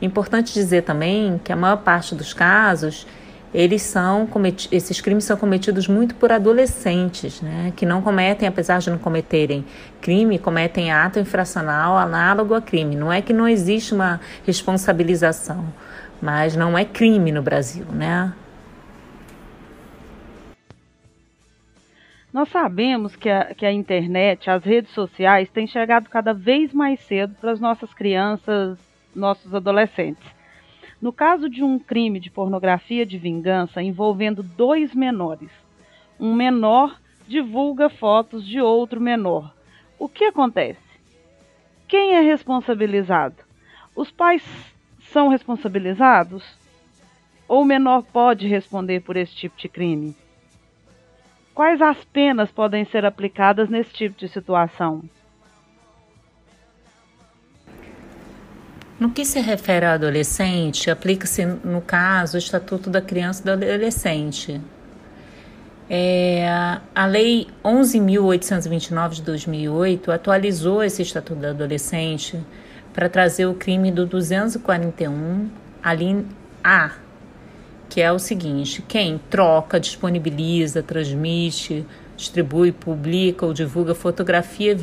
Importante 0.01 0.53
dizer 0.53 0.83
também 0.83 1.39
que 1.43 1.51
a 1.51 1.55
maior 1.55 1.77
parte 1.77 2.13
dos 2.13 2.33
casos 2.33 3.07
eles 3.53 3.81
são 3.83 4.27
esses 4.71 4.99
crimes 4.99 5.25
são 5.25 5.37
cometidos 5.37 5.87
muito 5.87 6.15
por 6.15 6.31
adolescentes, 6.31 7.41
né, 7.41 7.71
que 7.75 7.85
não 7.85 8.01
cometem, 8.01 8.47
apesar 8.47 8.79
de 8.79 8.89
não 8.89 8.97
cometerem 8.97 9.63
crime, 10.01 10.39
cometem 10.39 10.91
ato 10.91 11.19
infracional 11.19 11.97
análogo 11.97 12.55
a 12.55 12.61
crime. 12.61 12.95
Não 12.95 13.13
é 13.13 13.21
que 13.21 13.31
não 13.31 13.47
existe 13.47 13.93
uma 13.93 14.19
responsabilização, 14.45 15.65
mas 16.21 16.55
não 16.55 16.77
é 16.77 16.83
crime 16.83 17.31
no 17.31 17.41
Brasil, 17.41 17.85
né? 17.91 18.33
Nós 22.33 22.49
sabemos 22.49 23.15
que 23.15 23.29
a, 23.29 23.53
que 23.53 23.63
a 23.63 23.71
internet, 23.71 24.49
as 24.49 24.63
redes 24.63 24.91
sociais, 24.91 25.51
têm 25.51 25.67
chegado 25.67 26.09
cada 26.09 26.33
vez 26.33 26.73
mais 26.73 26.99
cedo 27.01 27.35
para 27.39 27.51
as 27.51 27.59
nossas 27.59 27.93
crianças, 27.93 28.79
nossos 29.15 29.53
adolescentes. 29.53 30.25
No 31.03 31.11
caso 31.11 31.49
de 31.49 31.61
um 31.61 31.77
crime 31.77 32.17
de 32.17 32.31
pornografia 32.31 33.05
de 33.05 33.17
vingança 33.17 33.83
envolvendo 33.83 34.41
dois 34.41 34.95
menores, 34.95 35.49
um 36.17 36.33
menor 36.33 36.97
divulga 37.27 37.89
fotos 37.89 38.47
de 38.47 38.61
outro 38.61 39.01
menor. 39.01 39.53
O 39.99 40.07
que 40.07 40.23
acontece? 40.23 40.79
Quem 41.89 42.13
é 42.13 42.21
responsabilizado? 42.21 43.35
Os 43.93 44.11
pais 44.11 44.41
são 45.11 45.27
responsabilizados? 45.27 46.57
Ou 47.49 47.63
o 47.63 47.65
menor 47.65 48.03
pode 48.03 48.47
responder 48.47 49.01
por 49.01 49.17
esse 49.17 49.35
tipo 49.35 49.57
de 49.57 49.67
crime? 49.67 50.15
Quais 51.53 51.81
as 51.81 52.01
penas 52.05 52.49
podem 52.49 52.85
ser 52.85 53.03
aplicadas 53.03 53.67
nesse 53.67 53.91
tipo 53.91 54.17
de 54.17 54.29
situação? 54.29 55.03
No 59.03 59.09
que 59.09 59.25
se 59.25 59.41
refere 59.41 59.85
ao 59.85 59.95
adolescente, 59.95 60.89
aplica-se, 60.89 61.45
no 61.45 61.81
caso, 61.81 62.37
o 62.37 62.39
Estatuto 62.39 62.89
da 62.89 63.01
Criança 63.01 63.41
e 63.41 63.43
do 63.43 63.51
Adolescente. 63.51 64.61
É, 65.89 66.47
a 66.95 67.05
Lei 67.05 67.47
11.829 67.65 69.09
de 69.15 69.21
2008 69.23 70.09
atualizou 70.09 70.81
esse 70.81 71.01
Estatuto 71.01 71.41
do 71.41 71.47
Adolescente 71.47 72.39
para 72.93 73.09
trazer 73.09 73.45
o 73.45 73.53
crime 73.55 73.91
do 73.91 74.05
241, 74.05 75.49
a 75.83 75.93
linha 75.93 76.23
A, 76.63 76.91
que 77.89 77.99
é 77.99 78.09
o 78.09 78.17
seguinte: 78.17 78.81
quem 78.87 79.19
troca, 79.29 79.81
disponibiliza, 79.81 80.81
transmite, 80.81 81.85
distribui, 82.15 82.71
publica 82.71 83.45
ou 83.45 83.51
divulga 83.51 83.93
fotografia 83.93 84.77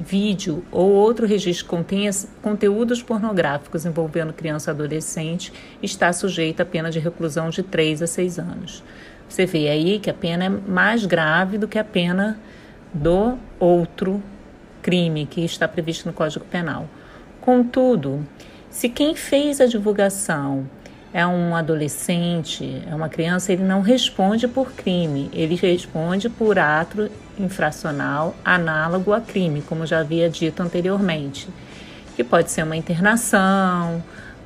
vídeo 0.00 0.64
ou 0.72 0.90
outro 0.90 1.26
registro 1.26 1.64
que 1.64 1.70
contenha 1.70 2.10
conteúdos 2.42 3.02
pornográficos 3.02 3.84
envolvendo 3.84 4.32
criança 4.32 4.70
ou 4.70 4.74
adolescente 4.74 5.52
está 5.82 6.12
sujeito 6.12 6.60
à 6.60 6.64
pena 6.64 6.90
de 6.90 6.98
reclusão 6.98 7.50
de 7.50 7.62
3 7.62 8.02
a 8.02 8.06
6 8.06 8.38
anos. 8.38 8.82
Você 9.28 9.46
vê 9.46 9.68
aí 9.68 10.00
que 10.00 10.10
a 10.10 10.14
pena 10.14 10.46
é 10.46 10.48
mais 10.48 11.06
grave 11.06 11.58
do 11.58 11.68
que 11.68 11.78
a 11.78 11.84
pena 11.84 12.40
do 12.92 13.38
outro 13.58 14.22
crime 14.82 15.26
que 15.26 15.44
está 15.44 15.68
previsto 15.68 16.06
no 16.06 16.12
Código 16.12 16.44
Penal. 16.46 16.88
Contudo, 17.40 18.26
se 18.68 18.88
quem 18.88 19.14
fez 19.14 19.60
a 19.60 19.66
divulgação 19.66 20.68
é 21.12 21.26
um 21.26 21.56
adolescente, 21.56 22.82
é 22.88 22.94
uma 22.94 23.08
criança, 23.08 23.52
ele 23.52 23.64
não 23.64 23.80
responde 23.80 24.46
por 24.46 24.72
crime, 24.72 25.28
ele 25.32 25.56
responde 25.56 26.28
por 26.28 26.58
ato 26.58 27.10
infracional 27.38 28.34
análogo 28.44 29.12
a 29.12 29.20
crime, 29.20 29.62
como 29.62 29.84
já 29.86 30.00
havia 30.00 30.30
dito 30.30 30.62
anteriormente, 30.62 31.48
que 32.14 32.22
pode 32.22 32.50
ser 32.50 32.62
uma 32.62 32.76
internação, 32.76 34.02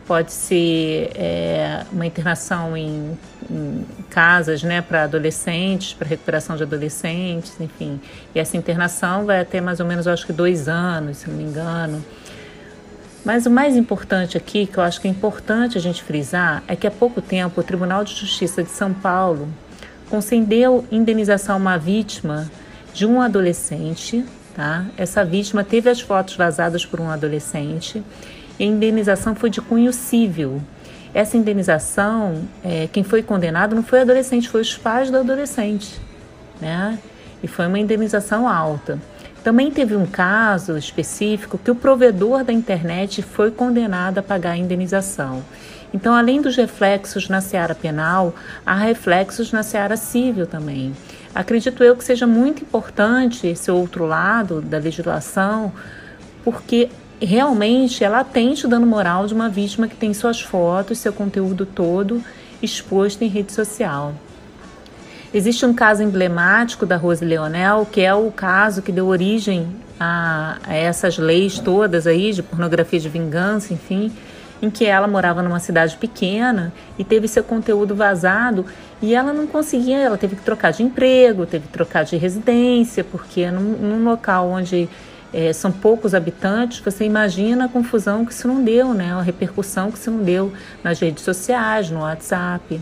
pode 0.06 0.32
ser 0.32 1.10
é, 1.14 1.84
uma 1.92 2.06
internação 2.06 2.76
em, 2.76 3.18
em 3.50 3.86
casas 4.08 4.62
né, 4.62 4.80
para 4.80 5.04
adolescentes, 5.04 5.92
para 5.92 6.08
recuperação 6.08 6.56
de 6.56 6.62
adolescentes, 6.62 7.58
enfim. 7.60 8.00
E 8.34 8.38
essa 8.38 8.56
internação 8.56 9.26
vai 9.26 9.40
até 9.40 9.60
mais 9.60 9.80
ou 9.80 9.86
menos, 9.86 10.06
acho 10.06 10.26
que 10.26 10.32
dois 10.32 10.68
anos, 10.68 11.18
se 11.18 11.28
não 11.28 11.36
me 11.36 11.44
engano. 11.44 12.04
Mas 13.24 13.46
o 13.46 13.50
mais 13.50 13.74
importante 13.74 14.36
aqui, 14.36 14.66
que 14.66 14.76
eu 14.76 14.82
acho 14.82 15.00
que 15.00 15.08
é 15.08 15.10
importante 15.10 15.78
a 15.78 15.80
gente 15.80 16.02
frisar, 16.02 16.62
é 16.68 16.76
que 16.76 16.86
há 16.86 16.90
pouco 16.90 17.22
tempo 17.22 17.58
o 17.60 17.64
Tribunal 17.64 18.04
de 18.04 18.14
Justiça 18.14 18.62
de 18.62 18.70
São 18.70 18.92
Paulo 18.92 19.48
concedeu 20.10 20.84
indenização 20.92 21.54
a 21.54 21.58
uma 21.58 21.78
vítima 21.78 22.50
de 22.92 23.06
um 23.06 23.22
adolescente, 23.22 24.24
tá? 24.54 24.84
Essa 24.96 25.24
vítima 25.24 25.64
teve 25.64 25.88
as 25.88 26.02
fotos 26.02 26.36
vazadas 26.36 26.84
por 26.84 27.00
um 27.00 27.10
adolescente 27.10 28.02
e 28.58 28.64
a 28.64 28.66
indenização 28.66 29.34
foi 29.34 29.48
de 29.48 29.60
cunho 29.62 29.92
civil. 29.92 30.60
Essa 31.14 31.38
indenização, 31.38 32.42
é, 32.62 32.88
quem 32.92 33.02
foi 33.02 33.22
condenado 33.22 33.74
não 33.74 33.82
foi 33.82 34.00
o 34.00 34.02
adolescente, 34.02 34.50
foi 34.50 34.60
os 34.60 34.76
pais 34.76 35.10
do 35.10 35.16
adolescente, 35.16 35.98
né? 36.60 36.98
E 37.42 37.48
foi 37.48 37.66
uma 37.66 37.78
indenização 37.78 38.46
alta. 38.46 38.98
Também 39.44 39.70
teve 39.70 39.94
um 39.94 40.06
caso 40.06 40.74
específico 40.78 41.58
que 41.58 41.70
o 41.70 41.74
provedor 41.74 42.42
da 42.42 42.50
internet 42.50 43.20
foi 43.20 43.50
condenado 43.50 44.16
a 44.16 44.22
pagar 44.22 44.52
a 44.52 44.56
indenização. 44.56 45.44
Então, 45.92 46.14
além 46.14 46.40
dos 46.40 46.56
reflexos 46.56 47.28
na 47.28 47.42
seara 47.42 47.74
penal, 47.74 48.34
há 48.64 48.74
reflexos 48.74 49.52
na 49.52 49.62
seara 49.62 49.98
civil 49.98 50.46
também. 50.46 50.94
Acredito 51.34 51.84
eu 51.84 51.94
que 51.94 52.02
seja 52.02 52.26
muito 52.26 52.62
importante 52.62 53.46
esse 53.46 53.70
outro 53.70 54.06
lado 54.06 54.62
da 54.62 54.78
legislação, 54.78 55.70
porque 56.42 56.88
realmente 57.20 58.02
ela 58.02 58.20
atende 58.20 58.64
o 58.64 58.68
dano 58.68 58.86
moral 58.86 59.26
de 59.26 59.34
uma 59.34 59.50
vítima 59.50 59.86
que 59.86 59.94
tem 59.94 60.14
suas 60.14 60.40
fotos, 60.40 60.98
seu 60.98 61.12
conteúdo 61.12 61.66
todo 61.66 62.24
exposto 62.62 63.22
em 63.22 63.28
rede 63.28 63.52
social. 63.52 64.14
Existe 65.34 65.66
um 65.66 65.74
caso 65.74 66.00
emblemático 66.00 66.86
da 66.86 66.96
Rose 66.96 67.24
Leonel, 67.24 67.84
que 67.90 68.00
é 68.00 68.14
o 68.14 68.30
caso 68.30 68.80
que 68.80 68.92
deu 68.92 69.08
origem 69.08 69.66
a, 69.98 70.58
essas 70.68 71.18
leis 71.18 71.58
todas 71.58 72.06
aí 72.06 72.32
de 72.32 72.40
pornografia 72.40 73.00
de 73.00 73.08
vingança, 73.08 73.74
enfim, 73.74 74.12
em 74.62 74.70
que 74.70 74.84
ela 74.84 75.08
morava 75.08 75.42
numa 75.42 75.58
cidade 75.58 75.96
pequena 75.96 76.72
e 76.96 77.02
teve 77.02 77.26
seu 77.26 77.42
conteúdo 77.42 77.96
vazado 77.96 78.64
e 79.02 79.12
ela 79.12 79.32
não 79.32 79.44
conseguia, 79.44 79.98
ela 79.98 80.16
teve 80.16 80.36
que 80.36 80.42
trocar 80.42 80.70
de 80.70 80.84
emprego, 80.84 81.44
teve 81.46 81.66
que 81.66 81.72
trocar 81.72 82.04
de 82.04 82.16
residência, 82.16 83.02
porque 83.02 83.50
num, 83.50 83.60
num 83.60 84.04
local 84.04 84.48
onde 84.48 84.88
é, 85.32 85.52
são 85.52 85.72
poucos 85.72 86.14
habitantes, 86.14 86.78
você 86.78 87.04
imagina 87.04 87.64
a 87.64 87.68
confusão 87.68 88.24
que 88.24 88.32
isso 88.32 88.46
não 88.46 88.62
deu, 88.62 88.94
né? 88.94 89.12
A 89.12 89.20
repercussão 89.20 89.90
que 89.90 89.98
isso 89.98 90.12
não 90.12 90.22
deu 90.22 90.52
nas 90.84 91.00
redes 91.00 91.24
sociais, 91.24 91.90
no 91.90 92.02
WhatsApp. 92.02 92.80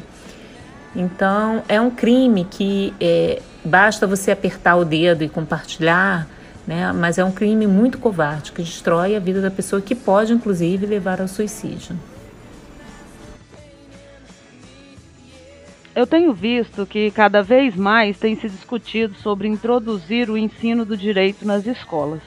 Então, 0.95 1.63
é 1.69 1.81
um 1.81 1.91
crime 1.91 2.45
que 2.45 2.93
é, 3.01 3.41
basta 3.65 4.07
você 4.07 4.31
apertar 4.31 4.77
o 4.77 4.85
dedo 4.85 5.25
e 5.25 5.29
compartilhar, 5.29 6.29
né? 6.67 6.93
mas 6.93 7.19
é 7.19 7.25
um 7.25 7.33
crime 7.33 7.67
muito 7.67 7.99
covarde, 7.99 8.53
que 8.53 8.63
destrói 8.63 9.17
a 9.17 9.19
vida 9.19 9.41
da 9.41 9.51
pessoa, 9.51 9.81
que 9.81 9.95
pode, 9.95 10.33
inclusive, 10.33 10.85
levar 10.85 11.21
ao 11.21 11.29
suicídio. 11.29 11.99
Eu 15.95 16.07
tenho 16.07 16.33
visto 16.33 16.87
que 16.87 17.11
cada 17.11 17.43
vez 17.43 17.77
mais 17.77 18.19
tem 18.19 18.35
se 18.35 18.49
discutido 18.49 19.15
sobre 19.17 19.47
introduzir 19.47 20.31
o 20.31 20.39
ensino 20.39 20.87
do 20.87 20.97
direito 20.97 21.47
nas 21.47 21.67
escolas. 21.67 22.23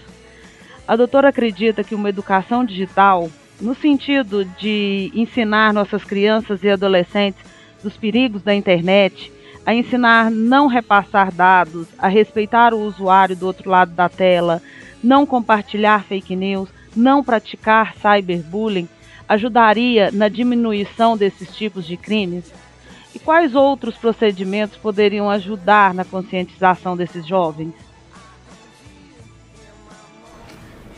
A 0.87 0.95
doutora 0.95 1.29
acredita 1.29 1.83
que 1.83 1.95
uma 1.95 2.09
educação 2.09 2.63
digital, 2.63 3.27
no 3.59 3.73
sentido 3.73 4.45
de 4.45 5.11
ensinar 5.15 5.73
nossas 5.73 6.03
crianças 6.03 6.63
e 6.63 6.69
adolescentes 6.69 7.41
dos 7.85 7.95
perigos 7.95 8.41
da 8.41 8.55
internet, 8.55 9.31
a 9.63 9.73
ensinar 9.73 10.31
não 10.31 10.65
repassar 10.65 11.31
dados, 11.31 11.87
a 11.99 12.07
respeitar 12.07 12.73
o 12.73 12.81
usuário 12.81 13.35
do 13.35 13.45
outro 13.45 13.69
lado 13.69 13.91
da 13.91 14.09
tela, 14.09 14.59
não 15.03 15.23
compartilhar 15.23 16.03
fake 16.03 16.35
news, 16.35 16.67
não 16.95 17.23
praticar 17.23 17.93
cyberbullying, 17.93 18.89
ajudaria 19.29 20.09
na 20.11 20.27
diminuição 20.27 21.15
desses 21.15 21.55
tipos 21.55 21.85
de 21.85 21.95
crimes? 21.95 22.51
E 23.13 23.19
quais 23.19 23.53
outros 23.53 23.95
procedimentos 23.95 24.77
poderiam 24.77 25.29
ajudar 25.29 25.93
na 25.93 26.03
conscientização 26.03 26.97
desses 26.97 27.25
jovens? 27.25 27.73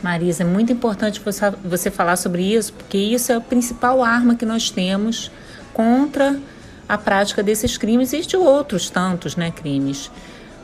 Marisa, 0.02 0.44
é 0.44 0.46
muito 0.46 0.72
importante 0.72 1.22
você 1.64 1.92
falar 1.92 2.16
sobre 2.16 2.44
isso, 2.44 2.72
porque 2.72 2.98
isso 2.98 3.32
é 3.32 3.36
a 3.36 3.42
principal 3.42 4.02
arma 4.02 4.36
que 4.36 4.46
nós 4.46 4.70
temos 4.70 5.30
contra 5.74 6.40
a 6.88 6.98
prática 6.98 7.44
desses 7.44 7.78
crimes 7.78 8.14
e 8.14 8.22
de 8.22 8.38
outros 8.38 8.90
tantos 8.90 9.36
né, 9.36 9.52
crimes. 9.52 10.10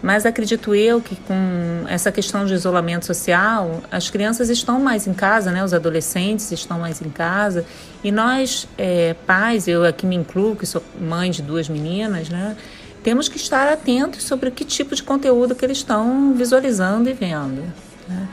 Mas 0.01 0.25
acredito 0.25 0.75
eu 0.75 0.99
que 0.99 1.15
com 1.15 1.85
essa 1.87 2.11
questão 2.11 2.45
de 2.45 2.53
isolamento 2.53 3.05
social, 3.05 3.81
as 3.89 4.09
crianças 4.09 4.49
estão 4.49 4.77
mais 4.77 5.07
em 5.07 5.13
casa, 5.13 5.49
né? 5.49 5.63
os 5.63 5.73
adolescentes 5.73 6.51
estão 6.51 6.79
mais 6.79 7.01
em 7.01 7.09
casa, 7.09 7.65
e 8.03 8.11
nós, 8.11 8.67
é, 8.77 9.15
pais, 9.25 9.65
eu 9.65 9.85
aqui 9.85 10.05
me 10.05 10.17
incluo, 10.17 10.57
que 10.57 10.65
sou 10.65 10.83
mãe 10.99 11.31
de 11.31 11.41
duas 11.41 11.69
meninas, 11.69 12.27
né? 12.27 12.57
temos 13.01 13.29
que 13.29 13.37
estar 13.37 13.71
atentos 13.71 14.23
sobre 14.23 14.51
que 14.51 14.65
tipo 14.65 14.93
de 14.93 15.01
conteúdo 15.01 15.55
que 15.55 15.63
eles 15.63 15.77
estão 15.77 16.33
visualizando 16.33 17.09
e 17.09 17.13
vendo. 17.13 17.63
Né? 18.07 18.27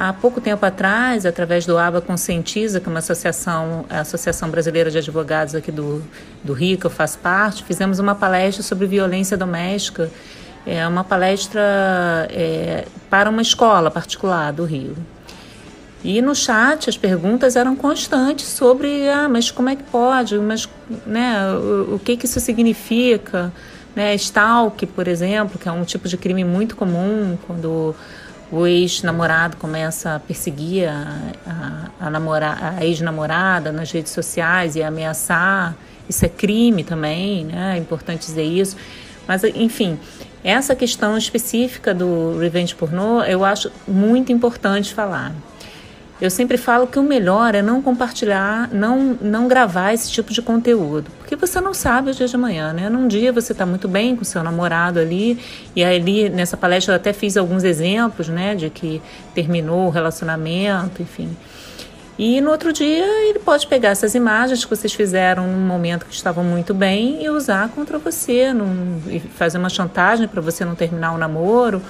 Há 0.00 0.12
pouco 0.12 0.40
tempo 0.40 0.64
atrás, 0.64 1.26
através 1.26 1.66
do 1.66 1.76
ABA 1.76 2.00
Conscientiza, 2.00 2.78
que 2.78 2.86
é 2.86 2.88
uma 2.88 3.00
associação, 3.00 3.84
a 3.90 3.98
Associação 3.98 4.48
Brasileira 4.48 4.92
de 4.92 4.98
Advogados 4.98 5.56
aqui 5.56 5.72
do, 5.72 6.04
do 6.44 6.52
Rio, 6.52 6.78
que 6.78 6.86
eu 6.86 6.90
faço 6.90 7.18
parte, 7.18 7.64
fizemos 7.64 7.98
uma 7.98 8.14
palestra 8.14 8.62
sobre 8.62 8.86
violência 8.86 9.36
doméstica, 9.36 10.08
é 10.64 10.86
uma 10.86 11.02
palestra 11.02 11.60
é, 12.30 12.86
para 13.10 13.28
uma 13.28 13.42
escola 13.42 13.90
particular 13.90 14.52
do 14.52 14.64
Rio. 14.64 14.96
E 16.04 16.22
no 16.22 16.32
chat 16.32 16.88
as 16.88 16.96
perguntas 16.96 17.56
eram 17.56 17.74
constantes 17.74 18.46
sobre, 18.46 19.08
ah, 19.08 19.28
mas 19.28 19.50
como 19.50 19.68
é 19.68 19.74
que 19.74 19.82
pode, 19.82 20.38
mas, 20.38 20.68
né, 21.08 21.40
o, 21.54 21.96
o 21.96 21.98
que 21.98 22.16
que 22.16 22.24
isso 22.24 22.38
significa, 22.38 23.52
né, 23.96 24.14
stalk, 24.14 24.86
por 24.86 25.08
exemplo, 25.08 25.58
que 25.58 25.68
é 25.68 25.72
um 25.72 25.82
tipo 25.82 26.06
de 26.06 26.16
crime 26.16 26.44
muito 26.44 26.76
comum 26.76 27.36
quando 27.48 27.96
o 28.50 28.66
ex-namorado 28.66 29.56
começa 29.56 30.14
a 30.14 30.20
perseguir 30.20 30.88
a, 30.88 31.32
a, 31.46 32.06
a, 32.06 32.10
namora, 32.10 32.56
a 32.78 32.84
ex-namorada 32.84 33.70
nas 33.70 33.90
redes 33.90 34.12
sociais 34.12 34.74
e 34.76 34.82
ameaçar. 34.82 35.76
Isso 36.08 36.24
é 36.24 36.28
crime 36.28 36.82
também, 36.82 37.44
né? 37.44 37.74
É 37.76 37.78
importante 37.78 38.26
dizer 38.26 38.44
isso. 38.44 38.76
Mas, 39.26 39.44
enfim, 39.44 39.98
essa 40.42 40.74
questão 40.74 41.18
específica 41.18 41.92
do 41.92 42.38
revenge 42.38 42.74
pornô 42.74 43.22
eu 43.22 43.44
acho 43.44 43.70
muito 43.86 44.32
importante 44.32 44.94
falar. 44.94 45.34
Eu 46.20 46.30
sempre 46.30 46.56
falo 46.56 46.88
que 46.88 46.98
o 46.98 47.02
melhor 47.02 47.54
é 47.54 47.62
não 47.62 47.80
compartilhar, 47.80 48.68
não, 48.72 49.16
não 49.20 49.46
gravar 49.46 49.92
esse 49.92 50.10
tipo 50.10 50.32
de 50.32 50.42
conteúdo, 50.42 51.08
porque 51.16 51.36
você 51.36 51.60
não 51.60 51.72
sabe 51.72 52.10
o 52.10 52.14
dia 52.14 52.26
de 52.26 52.34
amanhã, 52.34 52.72
né? 52.72 52.88
Num 52.88 53.06
dia 53.06 53.32
você 53.32 53.52
está 53.52 53.64
muito 53.64 53.86
bem 53.86 54.16
com 54.16 54.24
seu 54.24 54.42
namorado 54.42 54.98
ali, 54.98 55.38
e 55.76 55.84
ali 55.84 56.28
nessa 56.28 56.56
palestra 56.56 56.94
eu 56.94 56.96
até 56.96 57.12
fiz 57.12 57.36
alguns 57.36 57.62
exemplos, 57.62 58.28
né, 58.28 58.56
de 58.56 58.68
que 58.68 59.00
terminou 59.32 59.86
o 59.86 59.90
relacionamento, 59.90 61.00
enfim. 61.00 61.36
E 62.18 62.40
no 62.40 62.50
outro 62.50 62.72
dia 62.72 63.06
ele 63.28 63.38
pode 63.38 63.68
pegar 63.68 63.90
essas 63.90 64.12
imagens 64.16 64.64
que 64.64 64.70
vocês 64.70 64.92
fizeram 64.92 65.46
num 65.46 65.64
momento 65.64 66.04
que 66.04 66.12
estavam 66.12 66.42
muito 66.42 66.74
bem 66.74 67.22
e 67.22 67.30
usar 67.30 67.68
contra 67.68 67.96
você, 67.96 68.52
num, 68.52 69.00
e 69.06 69.20
fazer 69.20 69.56
uma 69.56 69.68
chantagem 69.68 70.26
para 70.26 70.40
você 70.40 70.64
não 70.64 70.74
terminar 70.74 71.12
o 71.12 71.18
namoro 71.18 71.80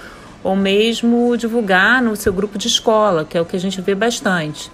ou 0.42 0.54
mesmo 0.54 1.36
divulgar 1.36 2.02
no 2.02 2.14
seu 2.16 2.32
grupo 2.32 2.58
de 2.58 2.68
escola, 2.68 3.24
que 3.24 3.36
é 3.36 3.40
o 3.40 3.44
que 3.44 3.56
a 3.56 3.60
gente 3.60 3.80
vê 3.80 3.94
bastante. 3.94 4.70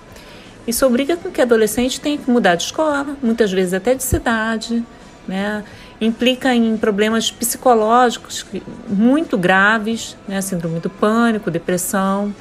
Isso 0.66 0.86
obriga 0.86 1.16
com 1.16 1.30
que 1.30 1.40
adolescente 1.40 2.00
tenha 2.00 2.16
que 2.16 2.30
mudar 2.30 2.54
de 2.54 2.64
escola, 2.64 3.16
muitas 3.22 3.52
vezes 3.52 3.74
até 3.74 3.94
de 3.94 4.02
cidade, 4.02 4.82
né? 5.28 5.64
implica 6.00 6.54
em 6.54 6.76
problemas 6.76 7.30
psicológicos 7.30 8.44
muito 8.88 9.38
graves, 9.38 10.16
né? 10.26 10.40
síndrome 10.40 10.80
do 10.80 10.90
pânico, 10.90 11.50
depressão. 11.50 12.34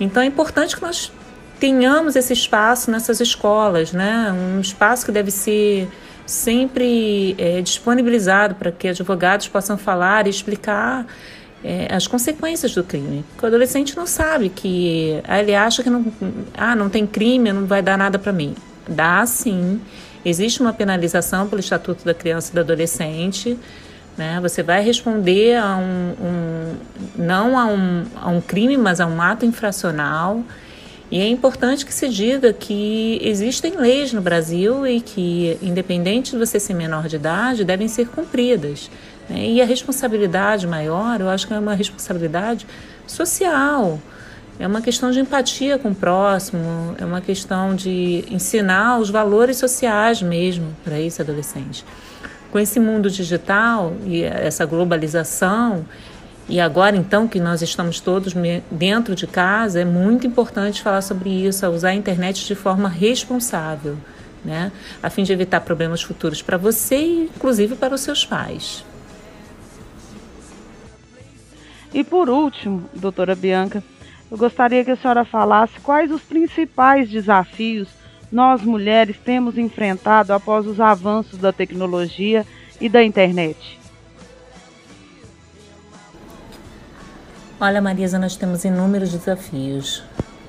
Então 0.00 0.22
é 0.22 0.26
importante 0.26 0.76
que 0.76 0.82
nós 0.82 1.12
tenhamos 1.60 2.16
esse 2.16 2.32
espaço 2.32 2.90
nessas 2.90 3.20
escolas, 3.20 3.92
né? 3.92 4.32
um 4.32 4.60
espaço 4.60 5.04
que 5.04 5.12
deve 5.12 5.30
ser 5.30 5.88
sempre 6.26 7.36
é, 7.38 7.60
disponibilizado 7.60 8.56
para 8.56 8.72
que 8.72 8.88
advogados 8.88 9.46
possam 9.46 9.78
falar 9.78 10.26
e 10.26 10.30
explicar 10.30 11.06
é, 11.66 11.88
as 11.92 12.06
consequências 12.06 12.72
do 12.72 12.84
crime. 12.84 13.24
Porque 13.30 13.44
o 13.44 13.48
adolescente 13.48 13.96
não 13.96 14.06
sabe 14.06 14.48
que. 14.48 15.20
Ah, 15.24 15.40
ele 15.40 15.52
acha 15.52 15.82
que 15.82 15.90
não, 15.90 16.06
ah, 16.56 16.76
não 16.76 16.88
tem 16.88 17.04
crime, 17.04 17.52
não 17.52 17.66
vai 17.66 17.82
dar 17.82 17.98
nada 17.98 18.20
para 18.20 18.32
mim. 18.32 18.54
Dá 18.88 19.26
sim. 19.26 19.80
Existe 20.24 20.60
uma 20.60 20.72
penalização 20.72 21.48
pelo 21.48 21.60
Estatuto 21.60 22.04
da 22.04 22.14
Criança 22.14 22.52
e 22.52 22.54
do 22.54 22.60
Adolescente. 22.60 23.58
Né? 24.16 24.38
Você 24.40 24.62
vai 24.62 24.82
responder 24.82 25.56
a 25.56 25.76
um, 25.76 26.14
um 26.20 26.74
não 27.16 27.58
a 27.58 27.66
um, 27.66 28.04
a 28.14 28.28
um 28.30 28.40
crime, 28.40 28.76
mas 28.76 29.00
a 29.00 29.06
um 29.06 29.20
ato 29.20 29.44
infracional. 29.44 30.44
E 31.10 31.20
é 31.20 31.28
importante 31.28 31.84
que 31.84 31.94
se 31.94 32.08
diga 32.08 32.52
que 32.52 33.20
existem 33.22 33.76
leis 33.76 34.12
no 34.12 34.20
Brasil 34.20 34.86
e 34.86 35.00
que, 35.00 35.56
independente 35.62 36.32
de 36.32 36.38
você 36.38 36.58
ser 36.58 36.74
menor 36.74 37.06
de 37.06 37.16
idade, 37.16 37.64
devem 37.64 37.86
ser 37.86 38.08
cumpridas. 38.08 38.90
Né? 39.28 39.46
E 39.50 39.62
a 39.62 39.64
responsabilidade 39.64 40.66
maior, 40.66 41.20
eu 41.20 41.28
acho 41.28 41.46
que 41.46 41.54
é 41.54 41.58
uma 41.58 41.74
responsabilidade 41.74 42.66
social. 43.06 43.98
É 44.58 44.66
uma 44.66 44.80
questão 44.80 45.10
de 45.10 45.20
empatia 45.20 45.78
com 45.78 45.90
o 45.90 45.94
próximo, 45.94 46.94
é 46.98 47.04
uma 47.04 47.20
questão 47.20 47.74
de 47.74 48.24
ensinar 48.30 48.98
os 48.98 49.10
valores 49.10 49.58
sociais 49.58 50.22
mesmo 50.22 50.74
para 50.82 50.98
esse 50.98 51.20
adolescente. 51.20 51.84
Com 52.50 52.58
esse 52.58 52.80
mundo 52.80 53.10
digital 53.10 53.92
e 54.06 54.22
essa 54.22 54.64
globalização, 54.64 55.84
e 56.48 56.58
agora 56.58 56.96
então 56.96 57.28
que 57.28 57.38
nós 57.38 57.60
estamos 57.60 58.00
todos 58.00 58.32
dentro 58.70 59.14
de 59.14 59.26
casa, 59.26 59.80
é 59.80 59.84
muito 59.84 60.26
importante 60.26 60.80
falar 60.80 61.02
sobre 61.02 61.28
isso, 61.28 61.66
usar 61.68 61.90
a 61.90 61.94
internet 61.94 62.46
de 62.46 62.54
forma 62.54 62.88
responsável, 62.88 63.98
né? 64.42 64.72
a 65.02 65.10
fim 65.10 65.22
de 65.22 65.34
evitar 65.34 65.60
problemas 65.60 66.02
futuros 66.02 66.40
para 66.40 66.56
você 66.56 66.96
e 66.96 67.30
inclusive 67.34 67.74
para 67.74 67.94
os 67.94 68.00
seus 68.00 68.24
pais. 68.24 68.84
E 71.92 72.04
por 72.04 72.28
último, 72.28 72.88
doutora 72.94 73.34
Bianca, 73.34 73.82
eu 74.30 74.36
gostaria 74.36 74.84
que 74.84 74.90
a 74.90 74.96
senhora 74.96 75.24
falasse 75.24 75.78
quais 75.80 76.10
os 76.10 76.22
principais 76.22 77.08
desafios 77.08 77.88
nós 78.30 78.60
mulheres 78.62 79.16
temos 79.24 79.56
enfrentado 79.56 80.32
após 80.32 80.66
os 80.66 80.80
avanços 80.80 81.38
da 81.38 81.52
tecnologia 81.52 82.44
e 82.80 82.88
da 82.88 83.02
internet. 83.02 83.78
Olha, 87.58 87.80
Marisa, 87.80 88.18
nós 88.18 88.36
temos 88.36 88.64
inúmeros 88.64 89.12
desafios. 89.12 90.02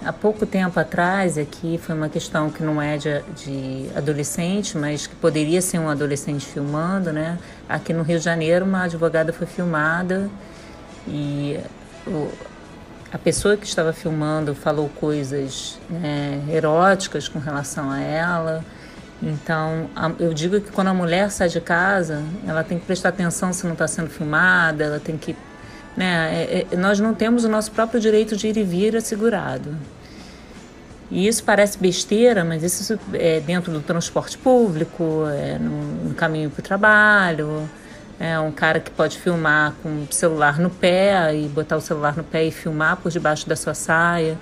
Há 0.04 0.12
pouco 0.12 0.46
tempo 0.46 0.80
atrás, 0.80 1.38
aqui 1.38 1.78
foi 1.78 1.96
uma 1.96 2.10
questão 2.10 2.50
que 2.50 2.62
não 2.64 2.82
é 2.82 2.98
de, 2.98 3.22
de, 3.34 3.90
adolescente, 3.96 4.78
mas 4.78 5.08
que 5.08 5.16
poderia 5.16 5.62
ser 5.62 5.80
um 5.80 5.90
adolescente 5.90 6.46
filmando, 6.46 7.14
né? 7.14 7.38
Aqui 7.70 7.94
no 7.94 8.04
Rio 8.04 8.18
de 8.18 8.26
Janeiro, 8.26 8.66
uma 8.66 8.84
advogada 8.84 9.32
foi 9.32 9.48
filmada 9.48 10.30
e 11.08 11.60
o, 12.06 12.30
a 13.12 13.18
pessoa 13.18 13.56
que 13.56 13.66
estava 13.66 13.94
filmando 13.94 14.54
falou 14.54 14.90
coisas 14.90 15.80
né, 15.90 16.44
eróticas 16.50 17.28
com 17.28 17.40
relação 17.40 17.90
a 17.90 18.00
ela. 18.00 18.66
Então, 19.22 19.90
a, 19.96 20.12
eu 20.20 20.34
digo 20.34 20.60
que 20.60 20.72
quando 20.72 20.90
a 20.90 20.94
mulher 20.94 21.32
sai 21.32 21.50
de 21.50 21.62
casa, 21.62 22.22
ela 22.46 22.64
tem 22.64 22.78
que 22.78 22.86
prestar 22.86 23.10
atenção 23.10 23.54
se 23.54 23.66
não 23.66 23.74
está 23.74 23.88
sendo 23.88 24.10
filmada, 24.10 24.84
ela 24.84 25.00
tem 25.00 25.18
que. 25.18 25.36
Né, 25.96 26.46
é, 26.50 26.68
é, 26.72 26.76
nós 26.76 27.00
não 27.00 27.14
temos 27.14 27.44
o 27.44 27.50
nosso 27.50 27.72
próprio 27.72 28.00
direito 28.00 28.36
de 28.36 28.48
ir 28.48 28.58
e 28.58 28.64
vir 28.64 28.96
assegurado. 28.96 29.76
E 31.10 31.26
isso 31.26 31.44
parece 31.44 31.78
besteira, 31.78 32.44
mas 32.44 32.62
isso 32.64 33.00
é 33.14 33.40
dentro 33.40 33.72
do 33.72 33.80
transporte 33.80 34.38
público, 34.38 35.26
é 35.34 35.58
no, 35.58 36.10
no 36.10 36.14
caminho 36.14 36.50
para 36.50 36.60
o 36.60 36.64
trabalho, 36.64 37.70
é 38.20 38.40
um 38.40 38.52
cara 38.52 38.80
que 38.80 38.90
pode 38.90 39.18
filmar 39.20 39.76
com 39.84 39.90
o 39.90 40.08
celular 40.10 40.60
no 40.60 40.70
pé 40.70 41.36
e 41.36 41.48
botar 41.48 41.78
o 41.78 41.82
celular 41.82 42.18
no 42.18 42.24
pé 42.24 42.46
e 42.46 42.52
filmar 42.52 42.98
por 42.98 43.12
debaixo 43.12 43.48
da 43.48 43.56
sua 43.56 43.74
saia. 43.74 44.38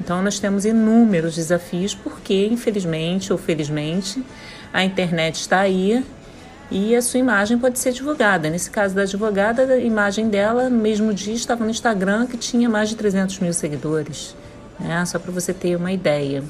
Então 0.00 0.20
nós 0.22 0.40
temos 0.40 0.64
inúmeros 0.64 1.36
desafios 1.36 1.94
porque, 1.94 2.46
infelizmente 2.46 3.32
ou 3.32 3.38
felizmente, 3.38 4.24
a 4.72 4.82
internet 4.82 5.36
está 5.36 5.60
aí 5.60 6.04
e 6.70 6.96
a 6.96 7.02
sua 7.02 7.20
imagem 7.20 7.58
pode 7.58 7.78
ser 7.78 7.92
divulgada. 7.92 8.50
Nesse 8.50 8.70
caso 8.70 8.94
da 8.94 9.02
advogada, 9.02 9.62
a 9.62 9.78
imagem 9.78 10.28
dela 10.28 10.68
no 10.68 10.78
mesmo 10.78 11.12
dia 11.14 11.34
estava 11.34 11.64
no 11.64 11.70
Instagram 11.70 12.26
que 12.26 12.36
tinha 12.36 12.68
mais 12.68 12.88
de 12.88 12.96
300 12.96 13.38
mil 13.40 13.52
seguidores. 13.52 14.34
Né? 14.78 15.04
Só 15.04 15.18
para 15.18 15.30
você 15.30 15.52
ter 15.52 15.76
uma 15.76 15.92
ideia. 15.92 16.42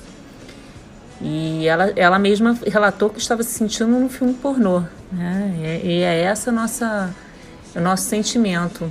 E 1.21 1.67
ela, 1.67 1.91
ela 1.97 2.19
mesma 2.19 2.57
relatou 2.67 3.11
que 3.11 3.19
estava 3.19 3.43
se 3.43 3.51
sentindo 3.51 3.91
num 3.91 4.09
filme 4.09 4.33
pornô. 4.35 4.85
Né? 5.13 5.81
E, 5.83 5.89
e 5.89 6.03
é 6.03 6.23
essa 6.23 6.53
nossa, 6.53 7.15
o 7.75 7.81
nosso 7.81 8.05
sentimento. 8.05 8.91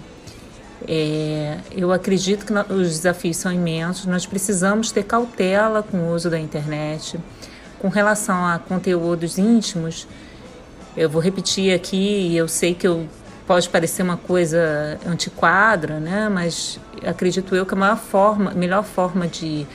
É, 0.88 1.58
eu 1.72 1.92
acredito 1.92 2.46
que 2.46 2.54
os 2.74 2.90
desafios 2.90 3.38
são 3.38 3.52
imensos, 3.52 4.06
nós 4.06 4.26
precisamos 4.26 4.92
ter 4.92 5.04
cautela 5.04 5.84
com 5.84 5.98
o 5.98 6.14
uso 6.14 6.30
da 6.30 6.40
internet. 6.40 7.20
Com 7.80 7.90
relação 7.90 8.46
a 8.46 8.60
conteúdos 8.60 9.38
íntimos, 9.38 10.08
eu 10.96 11.10
vou 11.10 11.22
repetir 11.22 11.74
aqui, 11.74 12.36
eu 12.36 12.48
sei 12.48 12.74
que 12.74 12.88
eu, 12.88 13.08
pode 13.48 13.70
parecer 13.70 14.04
uma 14.04 14.18
coisa 14.18 15.00
antiquada, 15.06 16.00
né? 16.00 16.30
mas 16.30 16.80
acredito 17.06 17.56
eu 17.56 17.66
que 17.66 17.74
a 17.74 17.78
maior 17.78 17.98
forma, 17.98 18.52
melhor 18.52 18.84
forma 18.84 19.28
de 19.28 19.66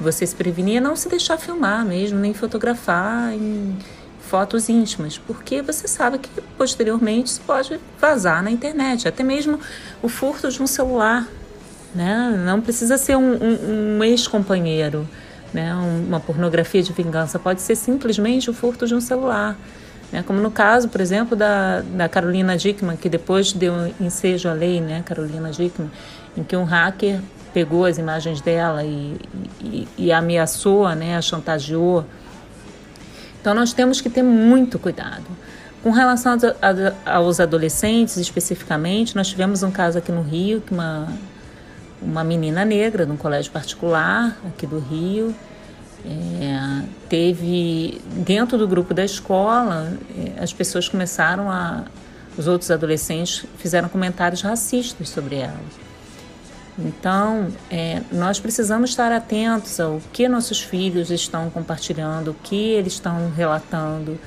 você 0.00 0.26
se 0.26 0.34
prevenir 0.34 0.78
é 0.78 0.80
não 0.80 0.96
se 0.96 1.08
deixar 1.08 1.38
filmar 1.38 1.84
mesmo, 1.84 2.18
nem 2.18 2.34
fotografar 2.34 3.32
em 3.32 3.76
fotos 4.24 4.68
íntimas, 4.68 5.18
porque 5.18 5.62
você 5.62 5.86
sabe 5.86 6.18
que 6.18 6.28
posteriormente 6.58 7.28
isso 7.28 7.40
pode 7.46 7.78
vazar 8.00 8.42
na 8.42 8.50
internet, 8.50 9.06
até 9.06 9.22
mesmo 9.22 9.60
o 10.02 10.08
furto 10.08 10.50
de 10.50 10.62
um 10.62 10.66
celular, 10.66 11.28
né? 11.94 12.42
Não 12.44 12.60
precisa 12.60 12.98
ser 12.98 13.16
um, 13.16 13.34
um, 13.34 13.98
um 13.98 14.04
ex-companheiro, 14.04 15.08
né? 15.52 15.74
Uma 15.74 16.18
pornografia 16.18 16.82
de 16.82 16.92
vingança, 16.92 17.38
pode 17.38 17.62
ser 17.62 17.76
simplesmente 17.76 18.50
o 18.50 18.54
furto 18.54 18.86
de 18.86 18.94
um 18.94 19.00
celular. 19.00 19.56
Né? 20.10 20.22
Como 20.26 20.40
no 20.40 20.50
caso, 20.50 20.88
por 20.88 21.00
exemplo, 21.00 21.36
da, 21.36 21.80
da 21.80 22.08
Carolina 22.08 22.56
Dickman, 22.56 22.96
que 22.96 23.08
depois 23.08 23.52
deu 23.52 23.92
ensejo 24.00 24.48
à 24.48 24.52
lei, 24.52 24.80
né, 24.80 25.02
Carolina 25.04 25.50
Dickman, 25.50 25.90
em 26.36 26.42
que 26.42 26.56
um 26.56 26.64
hacker 26.64 27.20
pegou 27.52 27.84
as 27.84 27.98
imagens 27.98 28.40
dela 28.40 28.84
e, 28.84 29.16
e, 29.60 29.88
e 29.96 30.12
ameaçou, 30.12 30.88
né, 30.90 31.16
a 31.16 31.22
chantageou. 31.22 32.04
Então 33.44 33.52
nós 33.52 33.74
temos 33.74 34.00
que 34.00 34.08
ter 34.08 34.22
muito 34.22 34.78
cuidado. 34.78 35.26
Com 35.82 35.90
relação 35.90 36.34
aos 37.04 37.40
adolescentes 37.40 38.16
especificamente, 38.16 39.14
nós 39.14 39.28
tivemos 39.28 39.62
um 39.62 39.70
caso 39.70 39.98
aqui 39.98 40.10
no 40.10 40.22
Rio 40.22 40.62
que 40.62 40.72
uma, 40.72 41.12
uma 42.00 42.24
menina 42.24 42.64
negra 42.64 43.04
de 43.04 43.12
um 43.12 43.18
colégio 43.18 43.52
particular 43.52 44.34
aqui 44.46 44.66
do 44.66 44.78
Rio 44.78 45.34
é, 46.06 46.84
teve 47.06 48.00
dentro 48.24 48.56
do 48.56 48.66
grupo 48.66 48.94
da 48.94 49.04
escola 49.04 49.92
é, 50.16 50.42
as 50.42 50.50
pessoas 50.50 50.88
começaram 50.88 51.50
a 51.50 51.84
os 52.38 52.46
outros 52.46 52.70
adolescentes 52.70 53.44
fizeram 53.58 53.90
comentários 53.90 54.40
racistas 54.40 55.10
sobre 55.10 55.36
ela. 55.36 55.83
Então, 56.78 57.48
é, 57.70 58.02
nós 58.10 58.40
precisamos 58.40 58.90
estar 58.90 59.12
atentos 59.12 59.78
ao 59.78 60.00
que 60.12 60.28
nossos 60.28 60.60
filhos 60.60 61.10
estão 61.10 61.48
compartilhando, 61.50 62.32
o 62.32 62.34
que 62.34 62.56
eles 62.56 62.94
estão 62.94 63.30
relatando. 63.30 64.18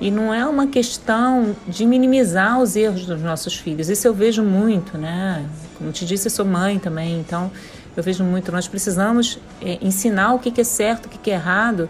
E 0.00 0.10
não 0.10 0.32
é 0.32 0.44
uma 0.46 0.66
questão 0.66 1.54
de 1.66 1.86
minimizar 1.86 2.60
os 2.60 2.76
erros 2.76 3.06
dos 3.06 3.20
nossos 3.20 3.54
filhos. 3.54 3.88
Isso 3.88 4.06
eu 4.06 4.14
vejo 4.14 4.42
muito, 4.42 4.98
né? 4.98 5.44
Como 5.76 5.92
te 5.92 6.04
disse, 6.04 6.26
eu 6.26 6.30
sou 6.30 6.44
mãe 6.44 6.78
também, 6.78 7.20
então 7.20 7.50
eu 7.96 8.02
vejo 8.02 8.24
muito. 8.24 8.50
Nós 8.50 8.66
precisamos 8.66 9.38
é, 9.60 9.78
ensinar 9.80 10.34
o 10.34 10.38
que 10.38 10.60
é 10.60 10.64
certo, 10.64 11.06
o 11.06 11.08
que 11.08 11.30
é 11.30 11.34
errado 11.34 11.88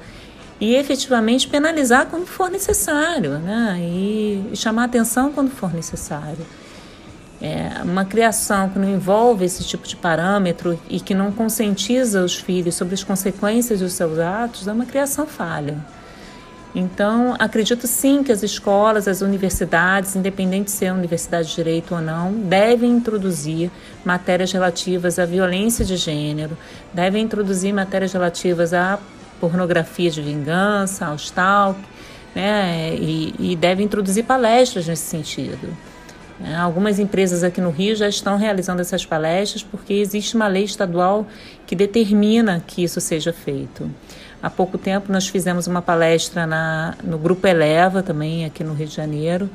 e 0.61 0.75
efetivamente 0.75 1.49
penalizar 1.49 2.07
quando 2.07 2.27
for 2.27 2.51
necessário, 2.51 3.39
né? 3.39 3.79
E 3.81 4.53
chamar 4.55 4.85
atenção 4.85 5.33
quando 5.33 5.51
for 5.51 5.75
necessário. 5.75 6.47
É, 7.45 7.83
uma 7.83 8.05
criação 8.05 8.69
que 8.69 8.79
não 8.79 8.89
envolve 8.89 9.45
esse 9.45 9.65
tipo 9.65 9.89
de 9.89 9.97
parâmetro 9.97 10.79
e 10.89 11.01
que 11.01 11.13
não 11.13 11.33
conscientiza 11.33 12.23
os 12.23 12.37
filhos 12.37 12.77
sobre 12.77 12.95
as 12.95 13.03
consequências 13.03 13.81
dos 13.81 13.95
seus 13.95 14.17
atos 14.21 14.69
é 14.69 14.73
uma 14.73 14.87
criação 14.87 15.27
falha. 15.27 15.77
Então, 16.73 17.35
acredito 17.41 17.87
sim 17.89 18.23
que 18.23 18.31
as 18.31 18.45
escolas, 18.45 19.09
as 19.09 19.23
universidades, 19.23 20.15
independente 20.15 20.71
se 20.71 20.85
é 20.85 20.93
universidade 20.93 21.49
de 21.49 21.57
direito 21.57 21.97
ou 21.97 22.01
não, 22.01 22.33
devem 22.33 22.93
introduzir 22.93 23.73
matérias 24.05 24.53
relativas 24.53 25.19
à 25.19 25.27
violência 25.27 25.85
de 25.85 25.97
gênero, 25.97 26.57
devem 26.95 27.25
introduzir 27.25 27.75
matérias 27.75 28.13
relativas 28.13 28.73
à 28.73 29.01
pornografia 29.41 30.11
de 30.11 30.23
vingança, 30.23 31.07
ao 31.07 31.17
stalk, 31.17 31.79
né, 32.37 32.95
e, 32.95 33.35
e 33.39 33.57
devem 33.57 33.85
introduzir 33.85 34.25
palestras 34.25 34.87
nesse 34.87 35.05
sentido. 35.05 35.92
Né? 36.39 36.57
Algumas 36.57 36.99
empresas 36.99 37.43
aqui 37.43 37.61
no 37.61 37.71
Rio 37.71 37.95
já 37.95 38.09
estão 38.09 38.37
realizando 38.37 38.81
essas 38.81 39.05
palestras 39.05 39.63
porque 39.63 39.95
existe 39.95 40.35
uma 40.35 40.49
lei 40.49 40.65
estadual 40.65 41.27
que 41.67 41.77
determina 41.77 42.63
que 42.67 42.83
isso 42.83 43.01
seja 43.01 43.33
feito. 43.33 43.91
Há 44.43 44.51
pouco 44.51 44.77
tempo 44.77 45.13
nós 45.13 45.29
fizemos 45.29 45.67
uma 45.67 45.81
palestra 45.81 46.47
na, 46.47 46.97
no 47.05 47.17
Grupo 47.17 47.47
Eleva, 47.47 48.03
também 48.03 48.45
aqui 48.45 48.65
no 48.65 48.75
Rio 48.75 48.89
de 48.89 48.95
Janeiro. 48.95 49.49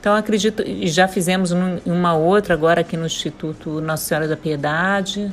Então, 0.00 0.14
acredito, 0.14 0.62
já 0.82 1.08
fizemos 1.08 1.52
uma 1.84 2.14
outra 2.14 2.54
agora 2.54 2.82
aqui 2.82 2.96
no 2.96 3.04
Instituto 3.04 3.80
Nossa 3.80 4.04
Senhora 4.04 4.28
da 4.28 4.36
Piedade. 4.36 5.32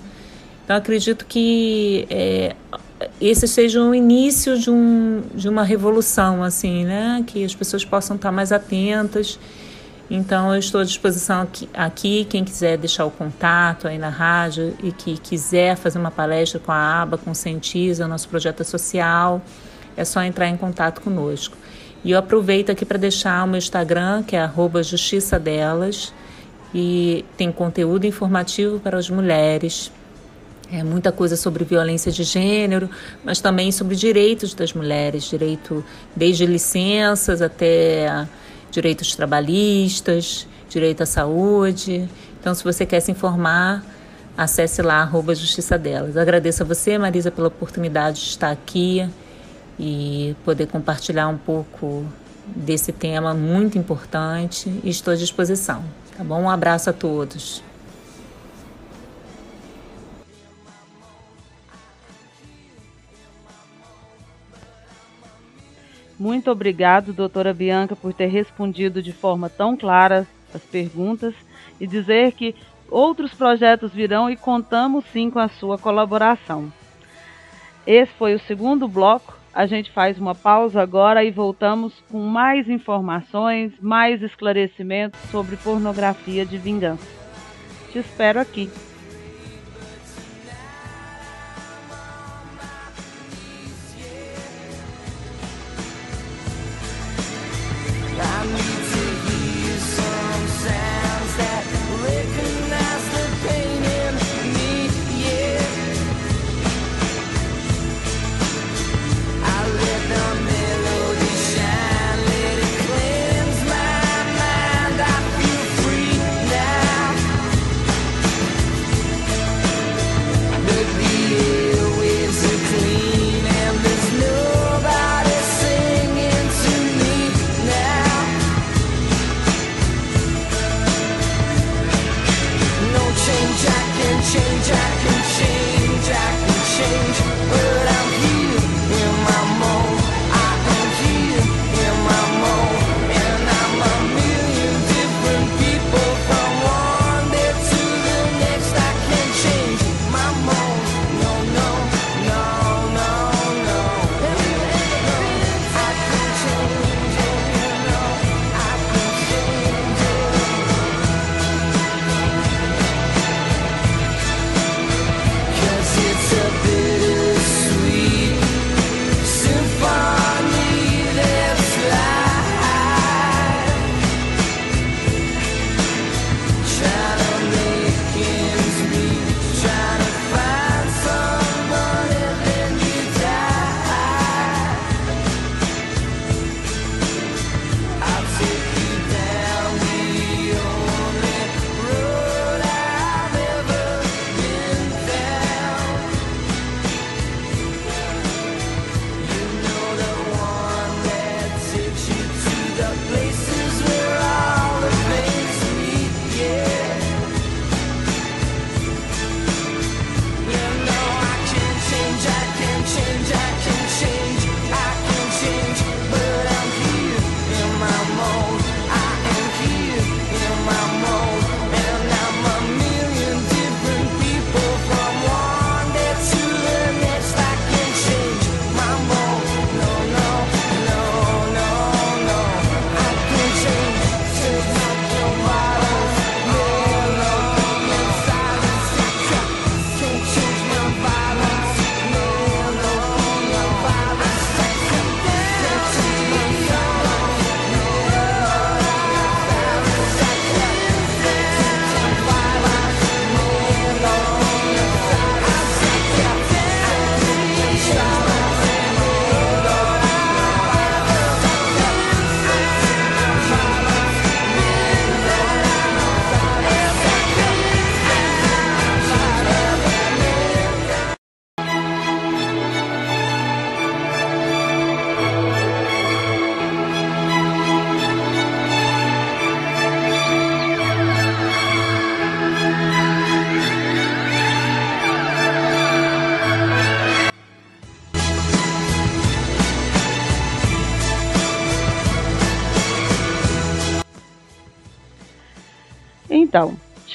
Então, 0.63 0.75
acredito 0.75 1.23
que 1.27 2.07
é, 2.09 2.55
esse 3.21 3.47
seja 3.47 3.79
o 3.81 3.93
início 3.93 4.57
de, 4.57 4.71
um, 4.71 5.21
de 5.35 5.47
uma 5.47 5.63
revolução, 5.63 6.43
assim, 6.43 6.83
né? 6.83 7.23
Que 7.27 7.45
as 7.45 7.53
pessoas 7.53 7.85
possam 7.85 8.15
estar 8.15 8.31
mais 8.31 8.51
atentas. 8.51 9.37
Então, 10.09 10.53
eu 10.53 10.59
estou 10.59 10.81
à 10.81 10.83
disposição 10.83 11.47
aqui, 11.73 12.25
quem 12.25 12.43
quiser 12.43 12.77
deixar 12.77 13.05
o 13.05 13.11
contato 13.11 13.87
aí 13.87 13.97
na 13.97 14.09
rádio 14.09 14.75
e 14.83 14.91
que 14.91 15.17
quiser 15.17 15.75
fazer 15.75 15.97
uma 15.97 16.11
palestra 16.11 16.59
com 16.59 16.71
a 16.71 17.01
aba 17.01 17.17
Conscientiza, 17.17 18.07
nosso 18.07 18.29
projeto 18.29 18.63
social, 18.63 19.41
é 19.97 20.05
só 20.05 20.21
entrar 20.21 20.47
em 20.47 20.57
contato 20.57 21.01
conosco. 21.01 21.57
E 22.03 22.11
eu 22.11 22.19
aproveito 22.19 22.69
aqui 22.69 22.85
para 22.85 22.99
deixar 22.99 23.43
o 23.43 23.47
meu 23.47 23.57
Instagram, 23.57 24.21
que 24.21 24.35
é 24.35 24.47
Justiça 24.83 25.39
Delas, 25.39 26.13
e 26.71 27.25
tem 27.35 27.51
conteúdo 27.51 28.05
informativo 28.05 28.79
para 28.79 28.99
as 28.99 29.09
mulheres, 29.09 29.91
é 30.71 30.83
muita 30.83 31.11
coisa 31.11 31.35
sobre 31.35 31.63
violência 31.63 32.11
de 32.11 32.23
gênero, 32.23 32.89
mas 33.23 33.39
também 33.39 33.71
sobre 33.71 33.95
direitos 33.95 34.53
das 34.53 34.73
mulheres, 34.73 35.23
direito 35.23 35.83
desde 36.15 36.45
licenças 36.45 37.41
até 37.41 38.27
direitos 38.75 39.15
trabalhistas, 39.15 40.45
direito 40.69 41.01
à 41.01 41.05
saúde. 41.05 42.09
Então, 42.39 42.53
se 42.53 42.63
você 42.63 42.85
quer 42.85 42.99
se 42.99 43.09
informar, 43.09 43.83
acesse 44.37 44.81
lá 44.81 45.01
arroba 45.01 45.33
Justiça 45.33 45.77
Delas. 45.77 46.17
Agradeço 46.17 46.61
a 46.63 46.65
você, 46.65 46.97
Marisa, 46.97 47.31
pela 47.31 47.47
oportunidade 47.47 48.19
de 48.19 48.27
estar 48.27 48.51
aqui 48.51 49.09
e 49.79 50.35
poder 50.43 50.67
compartilhar 50.67 51.29
um 51.29 51.37
pouco 51.37 52.05
desse 52.45 52.91
tema 52.91 53.33
muito 53.33 53.77
importante 53.77 54.69
estou 54.83 55.13
à 55.13 55.17
disposição. 55.17 55.83
Tá 56.15 56.23
bom? 56.23 56.43
Um 56.43 56.49
abraço 56.49 56.89
a 56.89 56.93
todos. 56.93 57.64
Muito 66.17 66.49
obrigado, 66.49 67.11
doutora 67.11 67.53
Bianca, 67.53 67.95
por 67.95 68.13
ter 68.13 68.27
respondido 68.27 69.01
de 69.01 69.11
forma 69.11 69.49
tão 69.49 69.75
clara 69.75 70.25
as 70.53 70.63
perguntas 70.63 71.33
e 71.79 71.85
dizer 71.85 72.31
que 72.31 72.55
outros 72.89 73.33
projetos 73.33 73.91
virão 73.91 74.29
e 74.29 74.37
contamos 74.37 75.03
sim 75.11 75.29
com 75.29 75.39
a 75.39 75.49
sua 75.49 75.77
colaboração. 75.77 76.71
Esse 77.85 78.11
foi 78.13 78.33
o 78.33 78.39
segundo 78.39 78.87
bloco. 78.87 79.37
A 79.53 79.65
gente 79.65 79.91
faz 79.91 80.17
uma 80.17 80.35
pausa 80.35 80.81
agora 80.81 81.23
e 81.23 81.31
voltamos 81.31 81.93
com 82.09 82.19
mais 82.21 82.69
informações, 82.69 83.71
mais 83.79 84.21
esclarecimentos 84.21 85.19
sobre 85.29 85.55
pornografia 85.57 86.45
de 86.45 86.57
vingança. 86.57 87.07
Te 87.91 87.99
espero 87.99 88.39
aqui. 88.39 88.69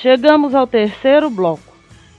Chegamos 0.00 0.54
ao 0.54 0.66
terceiro 0.66 1.28
bloco 1.28 1.74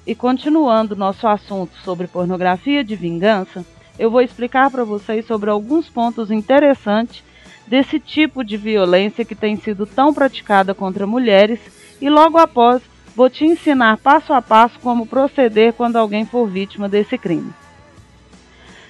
E 0.06 0.14
continuando 0.14 0.96
nosso 0.96 1.28
assunto 1.28 1.76
sobre 1.84 2.08
pornografia 2.08 2.84
de 2.84 2.96
vingança, 2.96 3.66
eu 3.98 4.10
vou 4.10 4.22
explicar 4.22 4.70
para 4.70 4.84
vocês 4.84 5.26
sobre 5.26 5.50
alguns 5.50 5.90
pontos 5.90 6.32
interessantes 6.32 7.24
desse 7.68 8.00
tipo 8.00 8.44
de 8.44 8.58
violência 8.58 9.26
que 9.26 9.36
tem 9.36 9.56
sido 9.56 9.86
tão 9.86 10.14
praticada 10.14 10.74
contra 10.74 11.08
mulheres 11.08 11.60
e 12.00 12.10
logo 12.10 12.38
após 12.38 12.82
vou 13.16 13.30
te 13.30 13.46
ensinar 13.46 13.98
passo 13.98 14.34
a 14.34 14.42
passo 14.42 14.80
como 14.80 15.06
proceder 15.06 15.74
quando 15.74 15.98
alguém 15.98 16.26
for 16.26 16.48
vítima 16.48 16.90
desse 16.90 17.18
crime. 17.18 17.54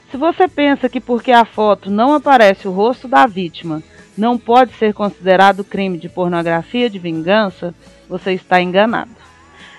Se 0.09 0.17
você 0.17 0.47
pensa 0.47 0.89
que 0.89 0.99
porque 0.99 1.31
a 1.31 1.45
foto 1.45 1.89
não 1.89 2.13
aparece 2.13 2.67
o 2.67 2.71
rosto 2.71 3.07
da 3.07 3.25
vítima 3.25 3.81
não 4.17 4.37
pode 4.37 4.73
ser 4.73 4.93
considerado 4.93 5.63
crime 5.63 5.97
de 5.97 6.09
pornografia 6.09 6.89
de 6.89 6.99
vingança, 6.99 7.73
você 8.11 8.33
está 8.33 8.61
enganado. 8.61 9.15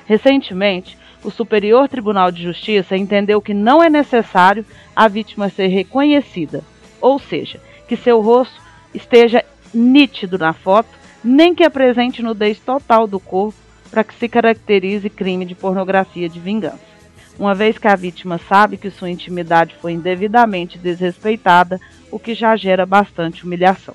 Recentemente, 0.06 0.96
o 1.22 1.30
Superior 1.30 1.86
Tribunal 1.86 2.32
de 2.32 2.42
Justiça 2.42 2.96
entendeu 2.96 3.42
que 3.42 3.52
não 3.52 3.82
é 3.82 3.90
necessário 3.90 4.64
a 4.96 5.06
vítima 5.06 5.50
ser 5.50 5.66
reconhecida, 5.66 6.64
ou 6.98 7.18
seja, 7.18 7.60
que 7.86 7.94
seu 7.94 8.22
rosto 8.22 8.58
esteja 8.94 9.44
nítido 9.72 10.38
na 10.38 10.54
foto, 10.54 10.88
nem 11.22 11.54
que 11.54 11.62
apresente 11.62 12.22
nudez 12.22 12.58
total 12.58 13.06
do 13.06 13.20
corpo 13.20 13.58
para 13.90 14.02
que 14.02 14.14
se 14.14 14.28
caracterize 14.28 15.10
crime 15.10 15.44
de 15.44 15.54
pornografia 15.54 16.26
de 16.26 16.40
vingança. 16.40 16.90
Uma 17.38 17.54
vez 17.54 17.76
que 17.76 17.86
a 17.86 17.94
vítima 17.94 18.38
sabe 18.38 18.78
que 18.78 18.90
sua 18.90 19.10
intimidade 19.10 19.76
foi 19.80 19.92
indevidamente 19.92 20.78
desrespeitada, 20.78 21.78
o 22.10 22.18
que 22.18 22.34
já 22.34 22.56
gera 22.56 22.86
bastante 22.86 23.44
humilhação. 23.44 23.94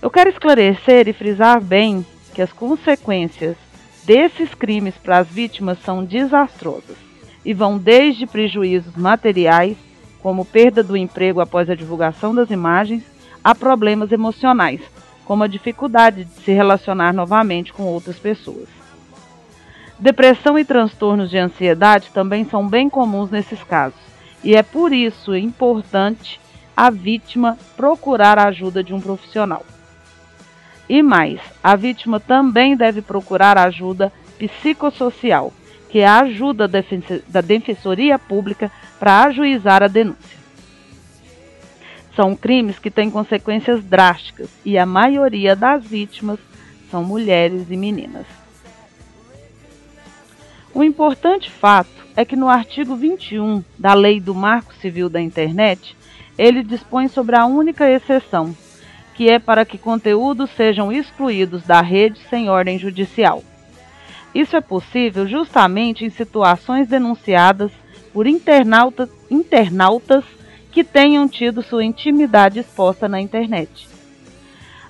Eu 0.00 0.10
quero 0.10 0.30
esclarecer 0.30 1.08
e 1.08 1.12
frisar 1.12 1.60
bem 1.60 2.04
que 2.36 2.42
as 2.42 2.52
consequências 2.52 3.56
desses 4.04 4.52
crimes 4.52 4.94
para 4.98 5.16
as 5.16 5.26
vítimas 5.26 5.78
são 5.82 6.04
desastrosas 6.04 6.98
e 7.42 7.54
vão 7.54 7.78
desde 7.78 8.26
prejuízos 8.26 8.94
materiais, 8.94 9.78
como 10.20 10.44
perda 10.44 10.82
do 10.82 10.98
emprego 10.98 11.40
após 11.40 11.70
a 11.70 11.74
divulgação 11.74 12.34
das 12.34 12.50
imagens, 12.50 13.02
a 13.42 13.54
problemas 13.54 14.12
emocionais, 14.12 14.82
como 15.24 15.44
a 15.44 15.46
dificuldade 15.46 16.26
de 16.26 16.42
se 16.42 16.52
relacionar 16.52 17.14
novamente 17.14 17.72
com 17.72 17.84
outras 17.84 18.18
pessoas. 18.18 18.68
Depressão 19.98 20.58
e 20.58 20.64
transtornos 20.64 21.30
de 21.30 21.38
ansiedade 21.38 22.10
também 22.12 22.44
são 22.44 22.68
bem 22.68 22.90
comuns 22.90 23.30
nesses 23.30 23.62
casos, 23.62 23.98
e 24.44 24.54
é 24.54 24.62
por 24.62 24.92
isso 24.92 25.34
importante 25.34 26.38
a 26.76 26.90
vítima 26.90 27.56
procurar 27.78 28.38
a 28.38 28.48
ajuda 28.48 28.84
de 28.84 28.92
um 28.92 29.00
profissional. 29.00 29.64
E 30.88 31.02
mais, 31.02 31.40
a 31.62 31.74
vítima 31.74 32.20
também 32.20 32.76
deve 32.76 33.02
procurar 33.02 33.58
ajuda 33.58 34.12
psicossocial, 34.38 35.52
que 35.88 35.98
é 36.00 36.06
a 36.06 36.20
ajuda 36.20 36.68
da 36.68 37.40
Defensoria 37.40 38.18
Pública 38.18 38.70
para 38.98 39.24
ajuizar 39.24 39.82
a 39.82 39.88
denúncia. 39.88 40.36
São 42.14 42.34
crimes 42.34 42.78
que 42.78 42.90
têm 42.90 43.10
consequências 43.10 43.84
drásticas 43.84 44.48
e 44.64 44.78
a 44.78 44.86
maioria 44.86 45.54
das 45.54 45.84
vítimas 45.84 46.38
são 46.90 47.04
mulheres 47.04 47.66
e 47.68 47.76
meninas. 47.76 48.26
O 50.72 50.84
importante 50.84 51.50
fato 51.50 51.90
é 52.14 52.24
que 52.24 52.36
no 52.36 52.48
artigo 52.48 52.94
21 52.96 53.62
da 53.78 53.92
Lei 53.92 54.20
do 54.20 54.34
Marco 54.34 54.74
Civil 54.74 55.08
da 55.08 55.20
Internet, 55.20 55.96
ele 56.38 56.62
dispõe 56.62 57.08
sobre 57.08 57.36
a 57.36 57.44
única 57.44 57.90
exceção, 57.90 58.54
que 59.16 59.30
é 59.30 59.38
para 59.38 59.64
que 59.64 59.78
conteúdos 59.78 60.50
sejam 60.50 60.92
excluídos 60.92 61.62
da 61.62 61.80
rede 61.80 62.20
sem 62.28 62.50
ordem 62.50 62.78
judicial. 62.78 63.42
Isso 64.34 64.54
é 64.54 64.60
possível 64.60 65.26
justamente 65.26 66.04
em 66.04 66.10
situações 66.10 66.86
denunciadas 66.86 67.72
por 68.12 68.26
internautas, 68.26 69.08
internautas 69.30 70.22
que 70.70 70.84
tenham 70.84 71.26
tido 71.26 71.62
sua 71.62 71.82
intimidade 71.82 72.58
exposta 72.58 73.08
na 73.08 73.18
internet. 73.18 73.88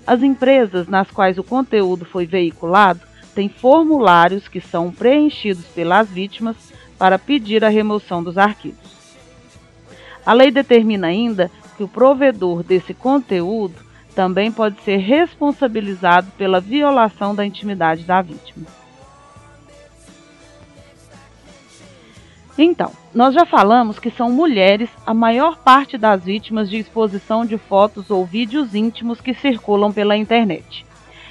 As 0.05 0.23
empresas 0.23 0.89
nas 0.89 1.09
quais 1.09 1.39
o 1.39 1.45
conteúdo 1.45 2.05
foi 2.05 2.27
veiculado 2.27 3.01
têm 3.33 3.49
formulários 3.49 4.49
que 4.49 4.61
são 4.61 4.91
preenchidos 4.91 5.67
pelas 5.67 6.09
vítimas 6.09 6.57
para 6.99 7.19
pedir 7.19 7.65
a 7.65 7.69
remoção 7.69 8.25
dos 8.25 8.37
arquivos. 8.37 8.97
A 10.25 10.33
lei 10.33 10.51
determina 10.51 11.07
ainda 11.07 11.49
que 11.77 11.85
o 11.85 11.89
provedor 11.89 12.65
desse 12.65 12.93
conteúdo 12.93 13.86
também 14.17 14.51
pode 14.51 14.81
ser 14.81 14.97
responsabilizado 14.97 16.29
pela 16.39 16.59
violação 16.59 17.35
da 17.35 17.45
intimidade 17.45 18.03
da 18.03 18.23
vítima. 18.23 18.67
Então, 22.59 22.91
nós 23.15 23.35
já 23.35 23.45
falamos 23.45 23.99
que 23.99 24.11
são 24.11 24.33
mulheres 24.33 24.89
a 25.05 25.13
maior 25.13 25.59
parte 25.59 25.99
das 25.99 26.25
vítimas 26.25 26.71
de 26.71 26.79
exposição 26.79 27.45
de 27.45 27.59
fotos 27.59 28.11
ou 28.11 28.25
vídeos 28.25 28.75
íntimos 28.75 29.21
que 29.21 29.35
circulam 29.35 29.93
pela 29.93 30.17
internet. 30.17 30.87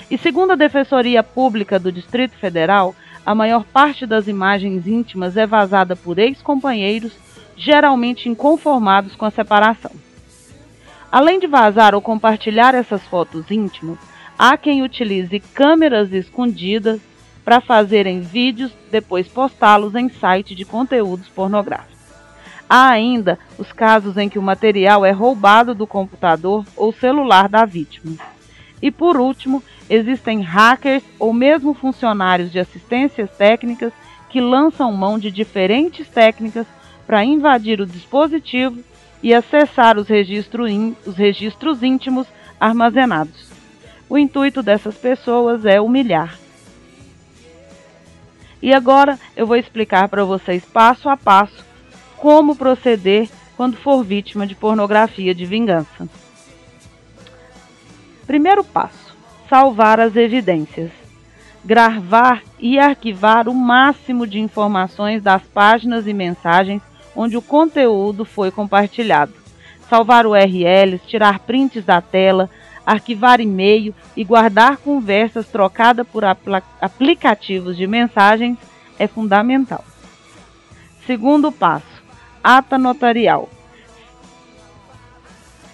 E 0.10 0.15
segundo 0.19 0.52
a 0.52 0.56
Defensoria 0.56 1.24
Pública 1.24 1.80
do 1.80 1.91
Distrito 1.91 2.38
Federal, 2.38 2.95
a 3.26 3.34
maior 3.34 3.63
parte 3.63 4.06
das 4.06 4.28
imagens 4.28 4.86
íntimas 4.86 5.36
é 5.36 5.48
vazada 5.48 5.95
por 5.95 6.19
ex-companheiros, 6.19 7.13
geralmente 7.58 8.30
inconformados 8.30 9.15
com 9.15 9.26
a 9.26 9.32
separação. 9.32 10.04
Além 11.15 11.39
de 11.39 11.47
vazar 11.47 11.95
ou 11.95 12.01
compartilhar 12.01 12.75
essas 12.75 13.01
fotos 13.04 13.49
íntimas, 13.49 13.97
há 14.38 14.58
quem 14.58 14.84
utilize 14.84 15.39
câmeras 15.39 16.12
escondidas 16.12 16.99
para 17.41 17.62
fazerem 17.62 18.19
vídeos, 18.19 18.73
depois 18.91 19.25
postá-los 19.25 19.95
em 19.95 20.10
site 20.10 20.54
de 20.54 20.65
conteúdos 20.65 21.30
pornográficos. 21.30 21.95
Há 22.69 22.89
ainda 22.89 23.39
os 23.58 23.71
casos 23.71 24.17
em 24.17 24.28
que 24.28 24.38
o 24.38 24.41
material 24.41 25.06
é 25.06 25.12
roubado 25.12 25.73
do 25.73 25.88
computador 25.88 26.65
ou 26.75 26.91
celular 26.91 27.47
da 27.47 27.63
vítima. 27.63 28.17
E 28.82 28.91
por 28.91 29.15
último, 29.15 29.63
existem 29.89 30.41
hackers 30.41 31.04
ou 31.17 31.32
mesmo 31.32 31.73
funcionários 31.73 32.51
de 32.51 32.60
assistências 32.60 33.32
técnicas 33.38 33.93
que 34.30 34.41
lançam 34.41 34.91
mão 34.91 35.17
de 35.17 35.32
diferentes 35.32 36.10
técnicas 36.10 36.67
para 37.08 37.23
invadir 37.23 37.80
o 37.80 37.86
dispositivo 37.86 38.84
e 39.25 39.33
acessar 39.33 39.97
os, 39.97 40.07
registro 40.07 40.65
os 41.03 41.15
registros 41.17 41.81
íntimos 41.81 42.27
armazenados. 42.59 43.49
O 44.07 44.19
intuito 44.19 44.61
dessas 44.61 44.95
pessoas 44.95 45.65
é 45.65 45.81
humilhar, 45.81 46.38
e 48.61 48.71
agora 48.71 49.17
eu 49.35 49.47
vou 49.47 49.55
explicar 49.55 50.09
para 50.09 50.23
vocês 50.23 50.63
passo 50.63 51.09
a 51.09 51.17
passo 51.17 51.65
como 52.17 52.55
proceder 52.55 53.27
quando 53.57 53.77
for 53.77 54.03
vítima 54.03 54.45
de 54.45 54.53
pornografia 54.53 55.33
de 55.33 55.43
vingança. 55.43 56.08
Primeiro 58.27 58.63
passo: 58.63 59.17
salvar 59.50 60.00
as 60.00 60.15
evidências. 60.15 60.91
Gravar 61.63 62.43
e 62.60 62.77
arquivar 62.77 63.50
o 63.50 63.56
máximo 63.56 64.27
de 64.27 64.39
informações 64.39 65.23
das 65.23 65.41
páginas 65.41 66.06
e 66.06 66.13
mensagens 66.13 66.83
onde 67.15 67.37
o 67.37 67.41
conteúdo 67.41 68.25
foi 68.25 68.51
compartilhado. 68.51 69.33
Salvar 69.89 70.25
URLs, 70.25 71.05
tirar 71.07 71.39
prints 71.39 71.85
da 71.85 72.01
tela, 72.01 72.49
arquivar 72.85 73.39
e-mail 73.39 73.93
e 74.15 74.23
guardar 74.23 74.77
conversas 74.77 75.47
trocadas 75.47 76.07
por 76.07 76.25
apl 76.25 76.55
aplicativos 76.81 77.77
de 77.77 77.87
mensagens 77.87 78.57
é 78.99 79.07
fundamental. 79.07 79.83
Segundo 81.05 81.51
passo: 81.51 82.03
ata 82.43 82.77
notarial. 82.77 83.49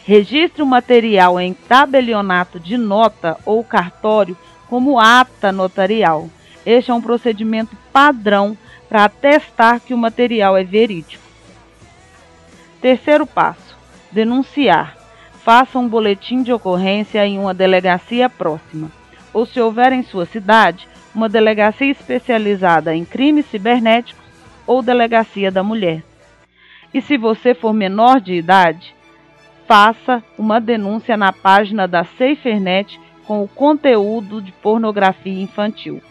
Registre 0.03 0.61
o 0.61 0.65
material 0.65 1.39
em 1.39 1.53
tabelionato 1.53 2.59
de 2.59 2.77
nota 2.77 3.37
ou 3.45 3.63
cartório 3.63 4.37
como 4.67 4.99
ata 4.99 5.51
notarial. 5.51 6.29
Este 6.65 6.91
é 6.91 6.93
um 6.93 7.01
procedimento 7.01 7.77
padrão 7.93 8.57
para 8.89 9.05
atestar 9.05 9.79
que 9.79 9.93
o 9.93 9.97
material 9.97 10.57
é 10.57 10.63
verídico. 10.63 11.20
Terceiro 12.81 13.27
passo: 13.27 13.77
denunciar 14.11 15.01
faça 15.43 15.77
um 15.79 15.87
boletim 15.87 16.43
de 16.43 16.53
ocorrência 16.53 17.25
em 17.25 17.39
uma 17.39 17.53
delegacia 17.53 18.29
próxima, 18.29 18.91
ou 19.33 19.45
se 19.45 19.59
houver 19.59 19.91
em 19.91 20.03
sua 20.03 20.25
cidade, 20.25 20.87
uma 21.13 21.27
delegacia 21.27 21.91
especializada 21.91 22.95
em 22.95 23.03
crimes 23.03 23.47
cibernéticos 23.47 24.23
ou 24.67 24.81
delegacia 24.81 25.51
da 25.51 25.61
mulher. 25.63 26.01
E 26.93 27.01
se 27.01 27.17
você 27.17 27.55
for 27.55 27.73
menor 27.73 28.21
de 28.21 28.33
idade, 28.33 28.95
faça 29.67 30.23
uma 30.37 30.61
denúncia 30.61 31.17
na 31.17 31.33
página 31.33 31.87
da 31.87 32.03
SaferNet 32.03 32.99
com 33.25 33.41
o 33.43 33.47
conteúdo 33.47 34.39
de 34.41 34.51
pornografia 34.51 35.41
infantil, 35.41 36.01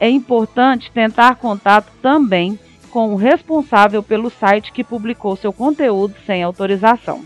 É 0.00 0.08
importante 0.08 0.90
tentar 0.90 1.36
contato 1.36 1.92
também 2.00 2.58
com 2.90 3.12
o 3.12 3.16
responsável 3.16 4.02
pelo 4.02 4.30
site 4.30 4.72
que 4.72 4.82
publicou 4.82 5.36
seu 5.36 5.52
conteúdo 5.52 6.14
sem 6.24 6.42
autorização. 6.42 7.22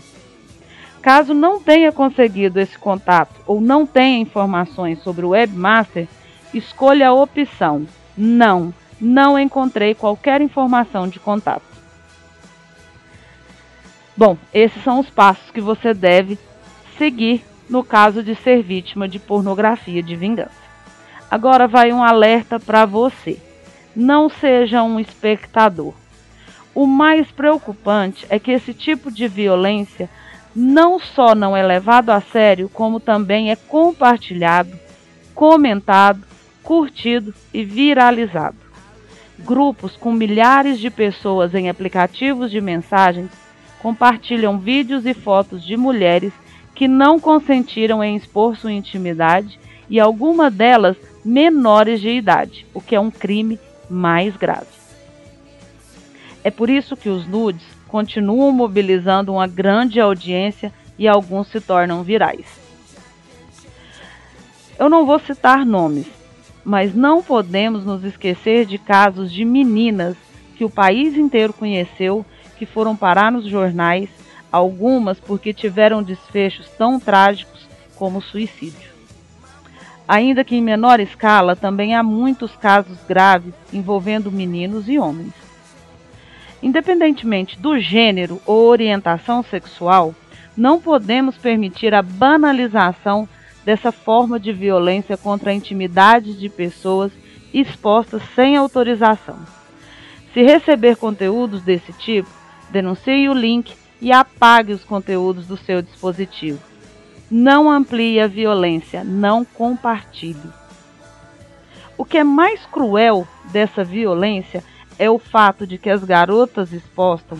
Caso 1.01 1.33
não 1.33 1.59
tenha 1.59 1.91
conseguido 1.91 2.59
esse 2.59 2.77
contato 2.77 3.33
ou 3.47 3.59
não 3.59 3.87
tenha 3.87 4.19
informações 4.19 5.01
sobre 5.01 5.25
o 5.25 5.29
webmaster, 5.29 6.07
escolha 6.53 7.09
a 7.09 7.13
opção 7.13 7.87
Não, 8.15 8.73
não 8.99 9.39
encontrei 9.39 9.95
qualquer 9.95 10.41
informação 10.41 11.07
de 11.07 11.19
contato. 11.19 11.63
Bom, 14.15 14.37
esses 14.53 14.83
são 14.83 14.99
os 14.99 15.09
passos 15.09 15.49
que 15.49 15.61
você 15.61 15.93
deve 15.93 16.37
seguir 16.97 17.43
no 17.67 17.83
caso 17.83 18.21
de 18.21 18.35
ser 18.35 18.61
vítima 18.61 19.07
de 19.07 19.17
pornografia 19.17 20.03
de 20.03 20.15
vingança. 20.15 20.61
Agora 21.31 21.67
vai 21.67 21.91
um 21.91 22.03
alerta 22.03 22.59
para 22.59 22.85
você. 22.85 23.39
Não 23.95 24.29
seja 24.29 24.83
um 24.83 24.99
espectador. 24.99 25.93
O 26.75 26.85
mais 26.85 27.31
preocupante 27.31 28.25
é 28.29 28.37
que 28.37 28.51
esse 28.51 28.73
tipo 28.73 29.09
de 29.09 29.27
violência 29.27 30.09
não 30.55 30.99
só 30.99 31.33
não 31.33 31.55
é 31.55 31.63
levado 31.63 32.09
a 32.09 32.19
sério, 32.19 32.69
como 32.69 32.99
também 32.99 33.51
é 33.51 33.55
compartilhado, 33.55 34.77
comentado, 35.33 36.23
curtido 36.63 37.33
e 37.53 37.63
viralizado. 37.63 38.57
Grupos 39.39 39.95
com 39.95 40.11
milhares 40.11 40.79
de 40.79 40.89
pessoas 40.89 41.55
em 41.55 41.69
aplicativos 41.69 42.51
de 42.51 42.61
mensagens 42.61 43.31
compartilham 43.79 44.59
vídeos 44.59 45.05
e 45.05 45.13
fotos 45.13 45.65
de 45.65 45.75
mulheres 45.75 46.31
que 46.75 46.87
não 46.87 47.19
consentiram 47.19 48.03
em 48.03 48.15
expor 48.15 48.55
sua 48.55 48.71
intimidade 48.71 49.59
e 49.89 49.99
algumas 49.99 50.53
delas 50.53 50.95
menores 51.25 51.99
de 51.99 52.09
idade, 52.09 52.65
o 52.73 52.81
que 52.81 52.95
é 52.95 52.99
um 52.99 53.11
crime 53.11 53.59
mais 53.89 54.35
grave. 54.37 54.67
É 56.43 56.49
por 56.49 56.69
isso 56.69 56.95
que 56.95 57.09
os 57.09 57.27
nudes 57.27 57.65
continuam 57.91 58.53
mobilizando 58.53 59.33
uma 59.33 59.45
grande 59.45 59.99
audiência 59.99 60.71
e 60.97 61.09
alguns 61.09 61.49
se 61.49 61.59
tornam 61.59 62.01
virais. 62.01 62.45
Eu 64.79 64.89
não 64.89 65.05
vou 65.05 65.19
citar 65.19 65.65
nomes, 65.65 66.07
mas 66.63 66.95
não 66.95 67.21
podemos 67.21 67.85
nos 67.85 68.05
esquecer 68.05 68.65
de 68.65 68.77
casos 68.77 69.29
de 69.29 69.43
meninas 69.43 70.15
que 70.55 70.63
o 70.63 70.69
país 70.69 71.17
inteiro 71.17 71.51
conheceu 71.51 72.25
que 72.57 72.65
foram 72.65 72.95
parar 72.95 73.29
nos 73.29 73.45
jornais, 73.45 74.09
algumas 74.49 75.19
porque 75.19 75.53
tiveram 75.53 76.01
desfechos 76.01 76.69
tão 76.77 76.97
trágicos 76.97 77.67
como 77.97 78.21
suicídio. 78.21 78.89
Ainda 80.07 80.45
que 80.45 80.55
em 80.55 80.61
menor 80.61 81.01
escala, 81.01 81.57
também 81.57 81.93
há 81.93 82.01
muitos 82.01 82.55
casos 82.55 82.97
graves 83.05 83.53
envolvendo 83.73 84.31
meninos 84.31 84.87
e 84.87 84.97
homens. 84.97 85.40
Independentemente 86.61 87.59
do 87.59 87.79
gênero 87.79 88.41
ou 88.45 88.67
orientação 88.67 89.41
sexual, 89.43 90.13
não 90.55 90.79
podemos 90.79 91.37
permitir 91.37 91.93
a 91.93 92.01
banalização 92.01 93.27
dessa 93.65 93.91
forma 93.91 94.39
de 94.39 94.51
violência 94.51 95.17
contra 95.17 95.51
a 95.51 95.53
intimidade 95.53 96.37
de 96.37 96.49
pessoas 96.49 97.11
expostas 97.53 98.21
sem 98.35 98.55
autorização. 98.55 99.39
Se 100.33 100.41
receber 100.41 100.95
conteúdos 100.95 101.61
desse 101.61 101.91
tipo, 101.93 102.29
denuncie 102.69 103.27
o 103.27 103.33
link 103.33 103.75
e 103.99 104.11
apague 104.11 104.73
os 104.73 104.83
conteúdos 104.83 105.45
do 105.45 105.57
seu 105.57 105.81
dispositivo. 105.81 106.59
Não 107.29 107.69
amplie 107.69 108.19
a 108.19 108.27
violência, 108.27 109.03
não 109.03 109.45
compartilhe. 109.45 110.49
O 111.97 112.05
que 112.05 112.17
é 112.17 112.23
mais 112.23 112.65
cruel 112.65 113.27
dessa 113.51 113.83
violência 113.83 114.63
é 114.97 115.09
o 115.09 115.17
fato 115.19 115.65
de 115.65 115.77
que 115.77 115.89
as 115.89 116.03
garotas 116.03 116.73
expostas 116.73 117.39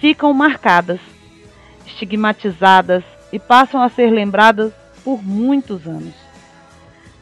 ficam 0.00 0.32
marcadas, 0.32 1.00
estigmatizadas 1.86 3.04
e 3.32 3.38
passam 3.38 3.82
a 3.82 3.88
ser 3.88 4.10
lembradas 4.10 4.72
por 5.02 5.22
muitos 5.22 5.86
anos. 5.86 6.14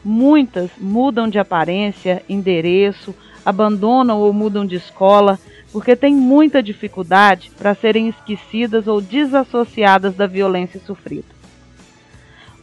Muitas 0.03 0.69
mudam 0.77 1.29
de 1.29 1.39
aparência, 1.39 2.23
endereço, 2.27 3.15
abandonam 3.45 4.19
ou 4.19 4.33
mudam 4.33 4.65
de 4.65 4.75
escola 4.75 5.39
porque 5.71 5.95
têm 5.95 6.13
muita 6.13 6.61
dificuldade 6.61 7.51
para 7.57 7.73
serem 7.73 8.07
esquecidas 8.07 8.87
ou 8.87 9.01
desassociadas 9.01 10.15
da 10.15 10.27
violência 10.27 10.79
sofrida. 10.79 11.33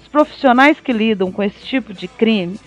Os 0.01 0.07
profissionais 0.07 0.79
que 0.81 0.93
lidam 0.93 1.33
com 1.33 1.43
esse 1.43 1.61
tipo 1.67 1.93
de 1.93 2.07
crime 2.07 2.59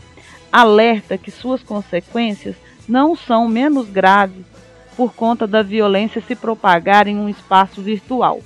alertam 0.52 1.18
que 1.18 1.32
suas 1.32 1.64
consequências 1.64 2.56
não 2.88 3.16
são 3.16 3.48
menos 3.48 3.90
graves 3.90 4.46
por 4.96 5.14
conta 5.14 5.48
da 5.48 5.62
violência 5.62 6.22
se 6.22 6.36
propagar 6.36 7.08
em 7.08 7.18
um 7.18 7.30
espaço 7.30 7.82
virtual. 7.82 8.42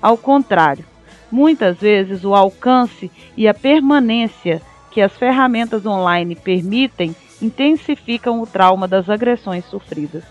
Ao 0.00 0.16
contrário, 0.16 0.84
muitas 1.30 1.78
vezes 1.78 2.24
o 2.24 2.34
alcance 2.34 3.10
e 3.36 3.48
a 3.48 3.54
permanência 3.54 4.60
que 4.90 5.00
as 5.00 5.16
ferramentas 5.16 5.84
online 5.84 6.34
permitem 6.34 7.14
intensificam 7.40 8.40
o 8.40 8.46
trauma 8.46 8.88
das 8.88 9.10
agressões 9.10 9.64
sofridas. 9.66 10.24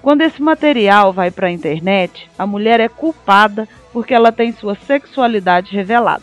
Quando 0.00 0.20
esse 0.20 0.40
material 0.40 1.12
vai 1.12 1.32
para 1.32 1.48
a 1.48 1.50
internet, 1.50 2.30
a 2.38 2.46
mulher 2.46 2.78
é 2.78 2.88
culpada 2.88 3.68
porque 3.92 4.14
ela 4.14 4.30
tem 4.30 4.52
sua 4.52 4.76
sexualidade 4.76 5.74
revelada. 5.74 6.22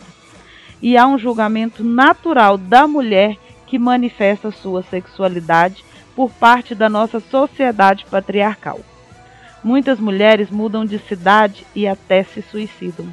E 0.80 0.96
há 0.96 1.06
um 1.06 1.18
julgamento 1.18 1.84
natural 1.84 2.56
da 2.56 2.88
mulher 2.88 3.36
que 3.66 3.78
manifesta 3.78 4.50
sua 4.50 4.82
sexualidade 4.82 5.84
por 6.14 6.30
parte 6.30 6.74
da 6.74 6.88
nossa 6.88 7.20
sociedade 7.20 8.04
patriarcal. 8.10 8.80
Muitas 9.62 9.98
mulheres 9.98 10.50
mudam 10.50 10.84
de 10.84 10.98
cidade 10.98 11.66
e 11.74 11.88
até 11.88 12.22
se 12.22 12.42
suicidam. 12.42 13.06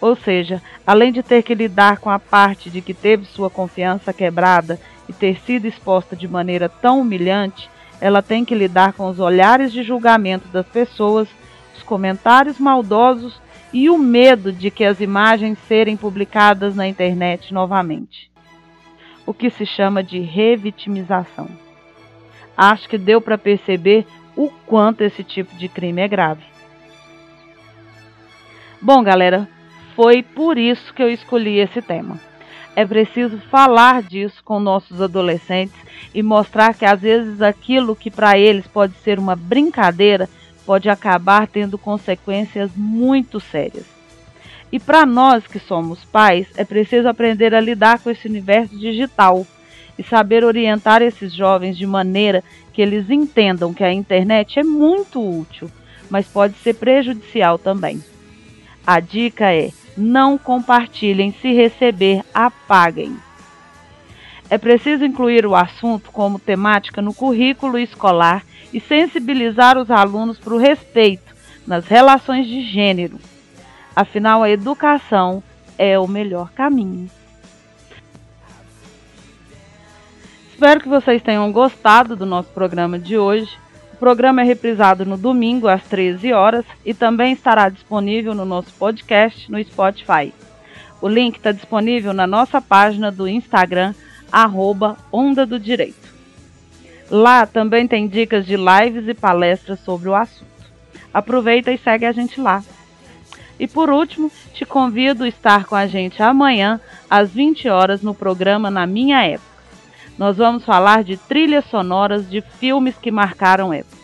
Ou 0.00 0.14
seja, 0.14 0.60
além 0.86 1.12
de 1.12 1.22
ter 1.22 1.42
que 1.42 1.54
lidar 1.54 1.98
com 1.98 2.10
a 2.10 2.18
parte 2.18 2.68
de 2.68 2.82
que 2.82 2.92
teve 2.92 3.24
sua 3.24 3.48
confiança 3.48 4.12
quebrada 4.12 4.78
e 5.08 5.12
ter 5.12 5.38
sido 5.40 5.66
exposta 5.66 6.14
de 6.14 6.28
maneira 6.28 6.68
tão 6.68 7.00
humilhante, 7.00 7.70
ela 8.00 8.20
tem 8.20 8.44
que 8.44 8.54
lidar 8.54 8.92
com 8.92 9.08
os 9.08 9.18
olhares 9.18 9.72
de 9.72 9.82
julgamento 9.82 10.48
das 10.48 10.66
pessoas, 10.66 11.28
os 11.74 11.82
comentários 11.82 12.58
maldosos 12.58 13.40
e 13.72 13.88
o 13.88 13.96
medo 13.96 14.52
de 14.52 14.70
que 14.70 14.84
as 14.84 15.00
imagens 15.00 15.58
serem 15.66 15.96
publicadas 15.96 16.74
na 16.74 16.86
internet 16.86 17.54
novamente 17.54 18.30
o 19.26 19.34
que 19.34 19.50
se 19.50 19.66
chama 19.66 20.02
de 20.02 20.20
revitimização. 20.20 21.48
Acho 22.56 22.88
que 22.88 22.96
deu 22.96 23.20
para 23.20 23.36
perceber 23.36 24.06
o 24.36 24.48
quanto 24.66 25.02
esse 25.02 25.24
tipo 25.24 25.54
de 25.56 25.68
crime 25.68 26.00
é 26.00 26.08
grave. 26.08 26.44
Bom, 28.80 29.02
galera, 29.02 29.48
foi 29.94 30.22
por 30.22 30.56
isso 30.56 30.94
que 30.94 31.02
eu 31.02 31.10
escolhi 31.10 31.58
esse 31.58 31.82
tema. 31.82 32.20
É 32.76 32.84
preciso 32.84 33.38
falar 33.50 34.02
disso 34.02 34.44
com 34.44 34.60
nossos 34.60 35.00
adolescentes 35.00 35.74
e 36.14 36.22
mostrar 36.22 36.74
que 36.74 36.84
às 36.84 37.00
vezes 37.00 37.40
aquilo 37.40 37.96
que 37.96 38.10
para 38.10 38.38
eles 38.38 38.66
pode 38.66 38.94
ser 38.96 39.18
uma 39.18 39.34
brincadeira 39.34 40.28
pode 40.66 40.88
acabar 40.90 41.46
tendo 41.46 41.78
consequências 41.78 42.70
muito 42.76 43.40
sérias. 43.40 43.95
E 44.70 44.80
para 44.80 45.06
nós 45.06 45.46
que 45.46 45.58
somos 45.58 46.04
pais, 46.04 46.46
é 46.56 46.64
preciso 46.64 47.08
aprender 47.08 47.54
a 47.54 47.60
lidar 47.60 48.00
com 48.00 48.10
esse 48.10 48.26
universo 48.26 48.76
digital 48.76 49.46
e 49.98 50.02
saber 50.02 50.44
orientar 50.44 51.02
esses 51.02 51.32
jovens 51.32 51.76
de 51.76 51.86
maneira 51.86 52.42
que 52.72 52.82
eles 52.82 53.08
entendam 53.08 53.72
que 53.72 53.84
a 53.84 53.92
internet 53.92 54.58
é 54.58 54.64
muito 54.64 55.20
útil, 55.20 55.70
mas 56.10 56.26
pode 56.26 56.54
ser 56.58 56.74
prejudicial 56.74 57.58
também. 57.58 58.02
A 58.86 59.00
dica 59.00 59.52
é: 59.52 59.70
não 59.96 60.36
compartilhem, 60.36 61.34
se 61.40 61.52
receber, 61.52 62.22
apaguem. 62.34 63.16
É 64.48 64.58
preciso 64.58 65.04
incluir 65.04 65.44
o 65.46 65.56
assunto 65.56 66.10
como 66.12 66.38
temática 66.38 67.02
no 67.02 67.14
currículo 67.14 67.78
escolar 67.78 68.44
e 68.72 68.80
sensibilizar 68.80 69.76
os 69.78 69.90
alunos 69.90 70.38
para 70.38 70.54
o 70.54 70.58
respeito 70.58 71.34
nas 71.66 71.86
relações 71.86 72.46
de 72.46 72.62
gênero. 72.62 73.18
Afinal, 73.96 74.42
a 74.42 74.50
educação 74.50 75.42
é 75.78 75.98
o 75.98 76.06
melhor 76.06 76.50
caminho. 76.52 77.08
Espero 80.52 80.80
que 80.80 80.88
vocês 80.88 81.22
tenham 81.22 81.50
gostado 81.50 82.14
do 82.14 82.26
nosso 82.26 82.50
programa 82.50 82.98
de 82.98 83.16
hoje. 83.16 83.50
O 83.94 83.96
programa 83.96 84.42
é 84.42 84.44
reprisado 84.44 85.06
no 85.06 85.16
domingo 85.16 85.66
às 85.66 85.82
13 85.84 86.30
horas 86.34 86.66
e 86.84 86.92
também 86.92 87.32
estará 87.32 87.70
disponível 87.70 88.34
no 88.34 88.44
nosso 88.44 88.70
podcast 88.74 89.50
no 89.50 89.62
Spotify. 89.64 90.34
O 91.00 91.08
link 91.08 91.36
está 91.36 91.50
disponível 91.50 92.12
na 92.12 92.26
nossa 92.26 92.60
página 92.60 93.10
do 93.10 93.26
Instagram 93.26 93.94
arroba 94.30 94.98
Onda 95.10 95.46
do 95.46 95.58
Direito. 95.58 96.14
Lá 97.10 97.46
também 97.46 97.88
tem 97.88 98.06
dicas 98.06 98.44
de 98.44 98.56
lives 98.56 99.08
e 99.08 99.14
palestras 99.14 99.80
sobre 99.80 100.10
o 100.10 100.14
assunto. 100.14 100.46
Aproveita 101.14 101.72
e 101.72 101.78
segue 101.78 102.04
a 102.04 102.12
gente 102.12 102.38
lá. 102.38 102.62
E 103.58 103.66
por 103.66 103.90
último, 103.90 104.30
te 104.52 104.64
convido 104.64 105.24
a 105.24 105.28
estar 105.28 105.64
com 105.64 105.74
a 105.74 105.86
gente 105.86 106.22
amanhã 106.22 106.80
às 107.08 107.30
20 107.30 107.68
horas 107.68 108.02
no 108.02 108.14
programa 108.14 108.70
Na 108.70 108.86
Minha 108.86 109.24
Época. 109.24 109.56
Nós 110.18 110.36
vamos 110.36 110.64
falar 110.64 111.04
de 111.04 111.16
trilhas 111.16 111.64
sonoras 111.66 112.28
de 112.28 112.40
filmes 112.40 112.96
que 112.96 113.10
marcaram 113.10 113.72
época. 113.72 113.96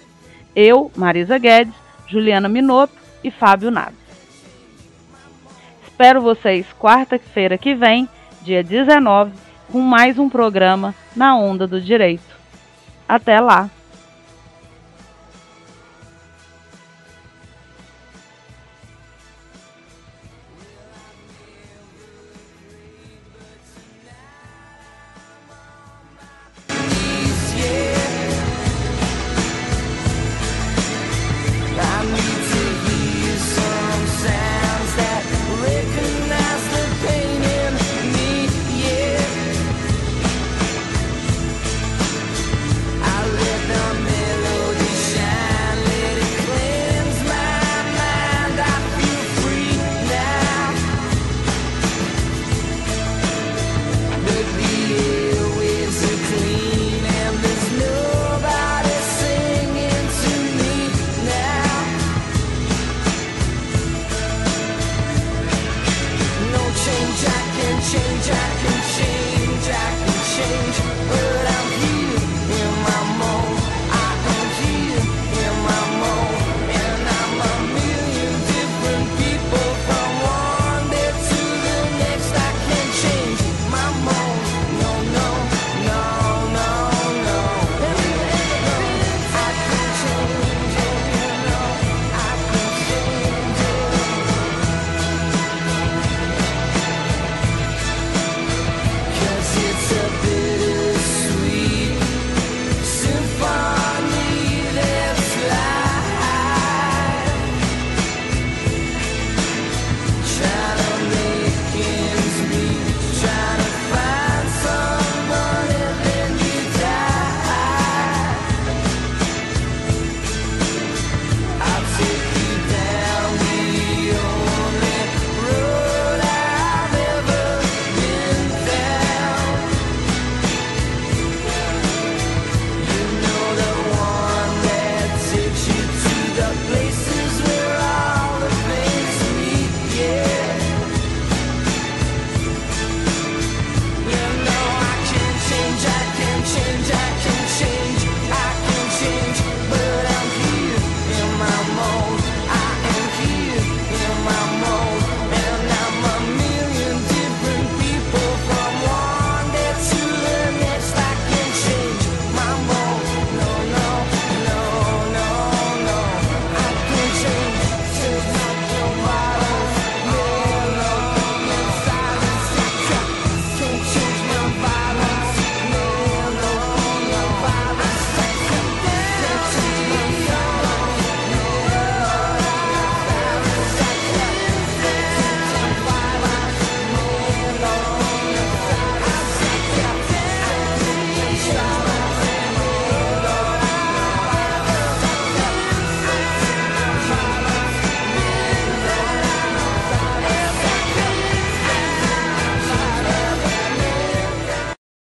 Eu, 0.54 0.90
Marisa 0.96 1.38
Guedes, 1.38 1.74
Juliana 2.06 2.48
Minotto 2.48 2.94
e 3.24 3.30
Fábio 3.30 3.70
Naves. 3.70 4.02
Espero 5.82 6.20
vocês 6.20 6.66
quarta-feira 6.78 7.56
que 7.56 7.74
vem, 7.74 8.08
dia 8.42 8.62
19, 8.62 9.32
com 9.70 9.80
mais 9.80 10.18
um 10.18 10.28
programa 10.28 10.94
na 11.16 11.36
Onda 11.36 11.66
do 11.66 11.80
Direito. 11.80 12.36
Até 13.08 13.40
lá! 13.40 13.70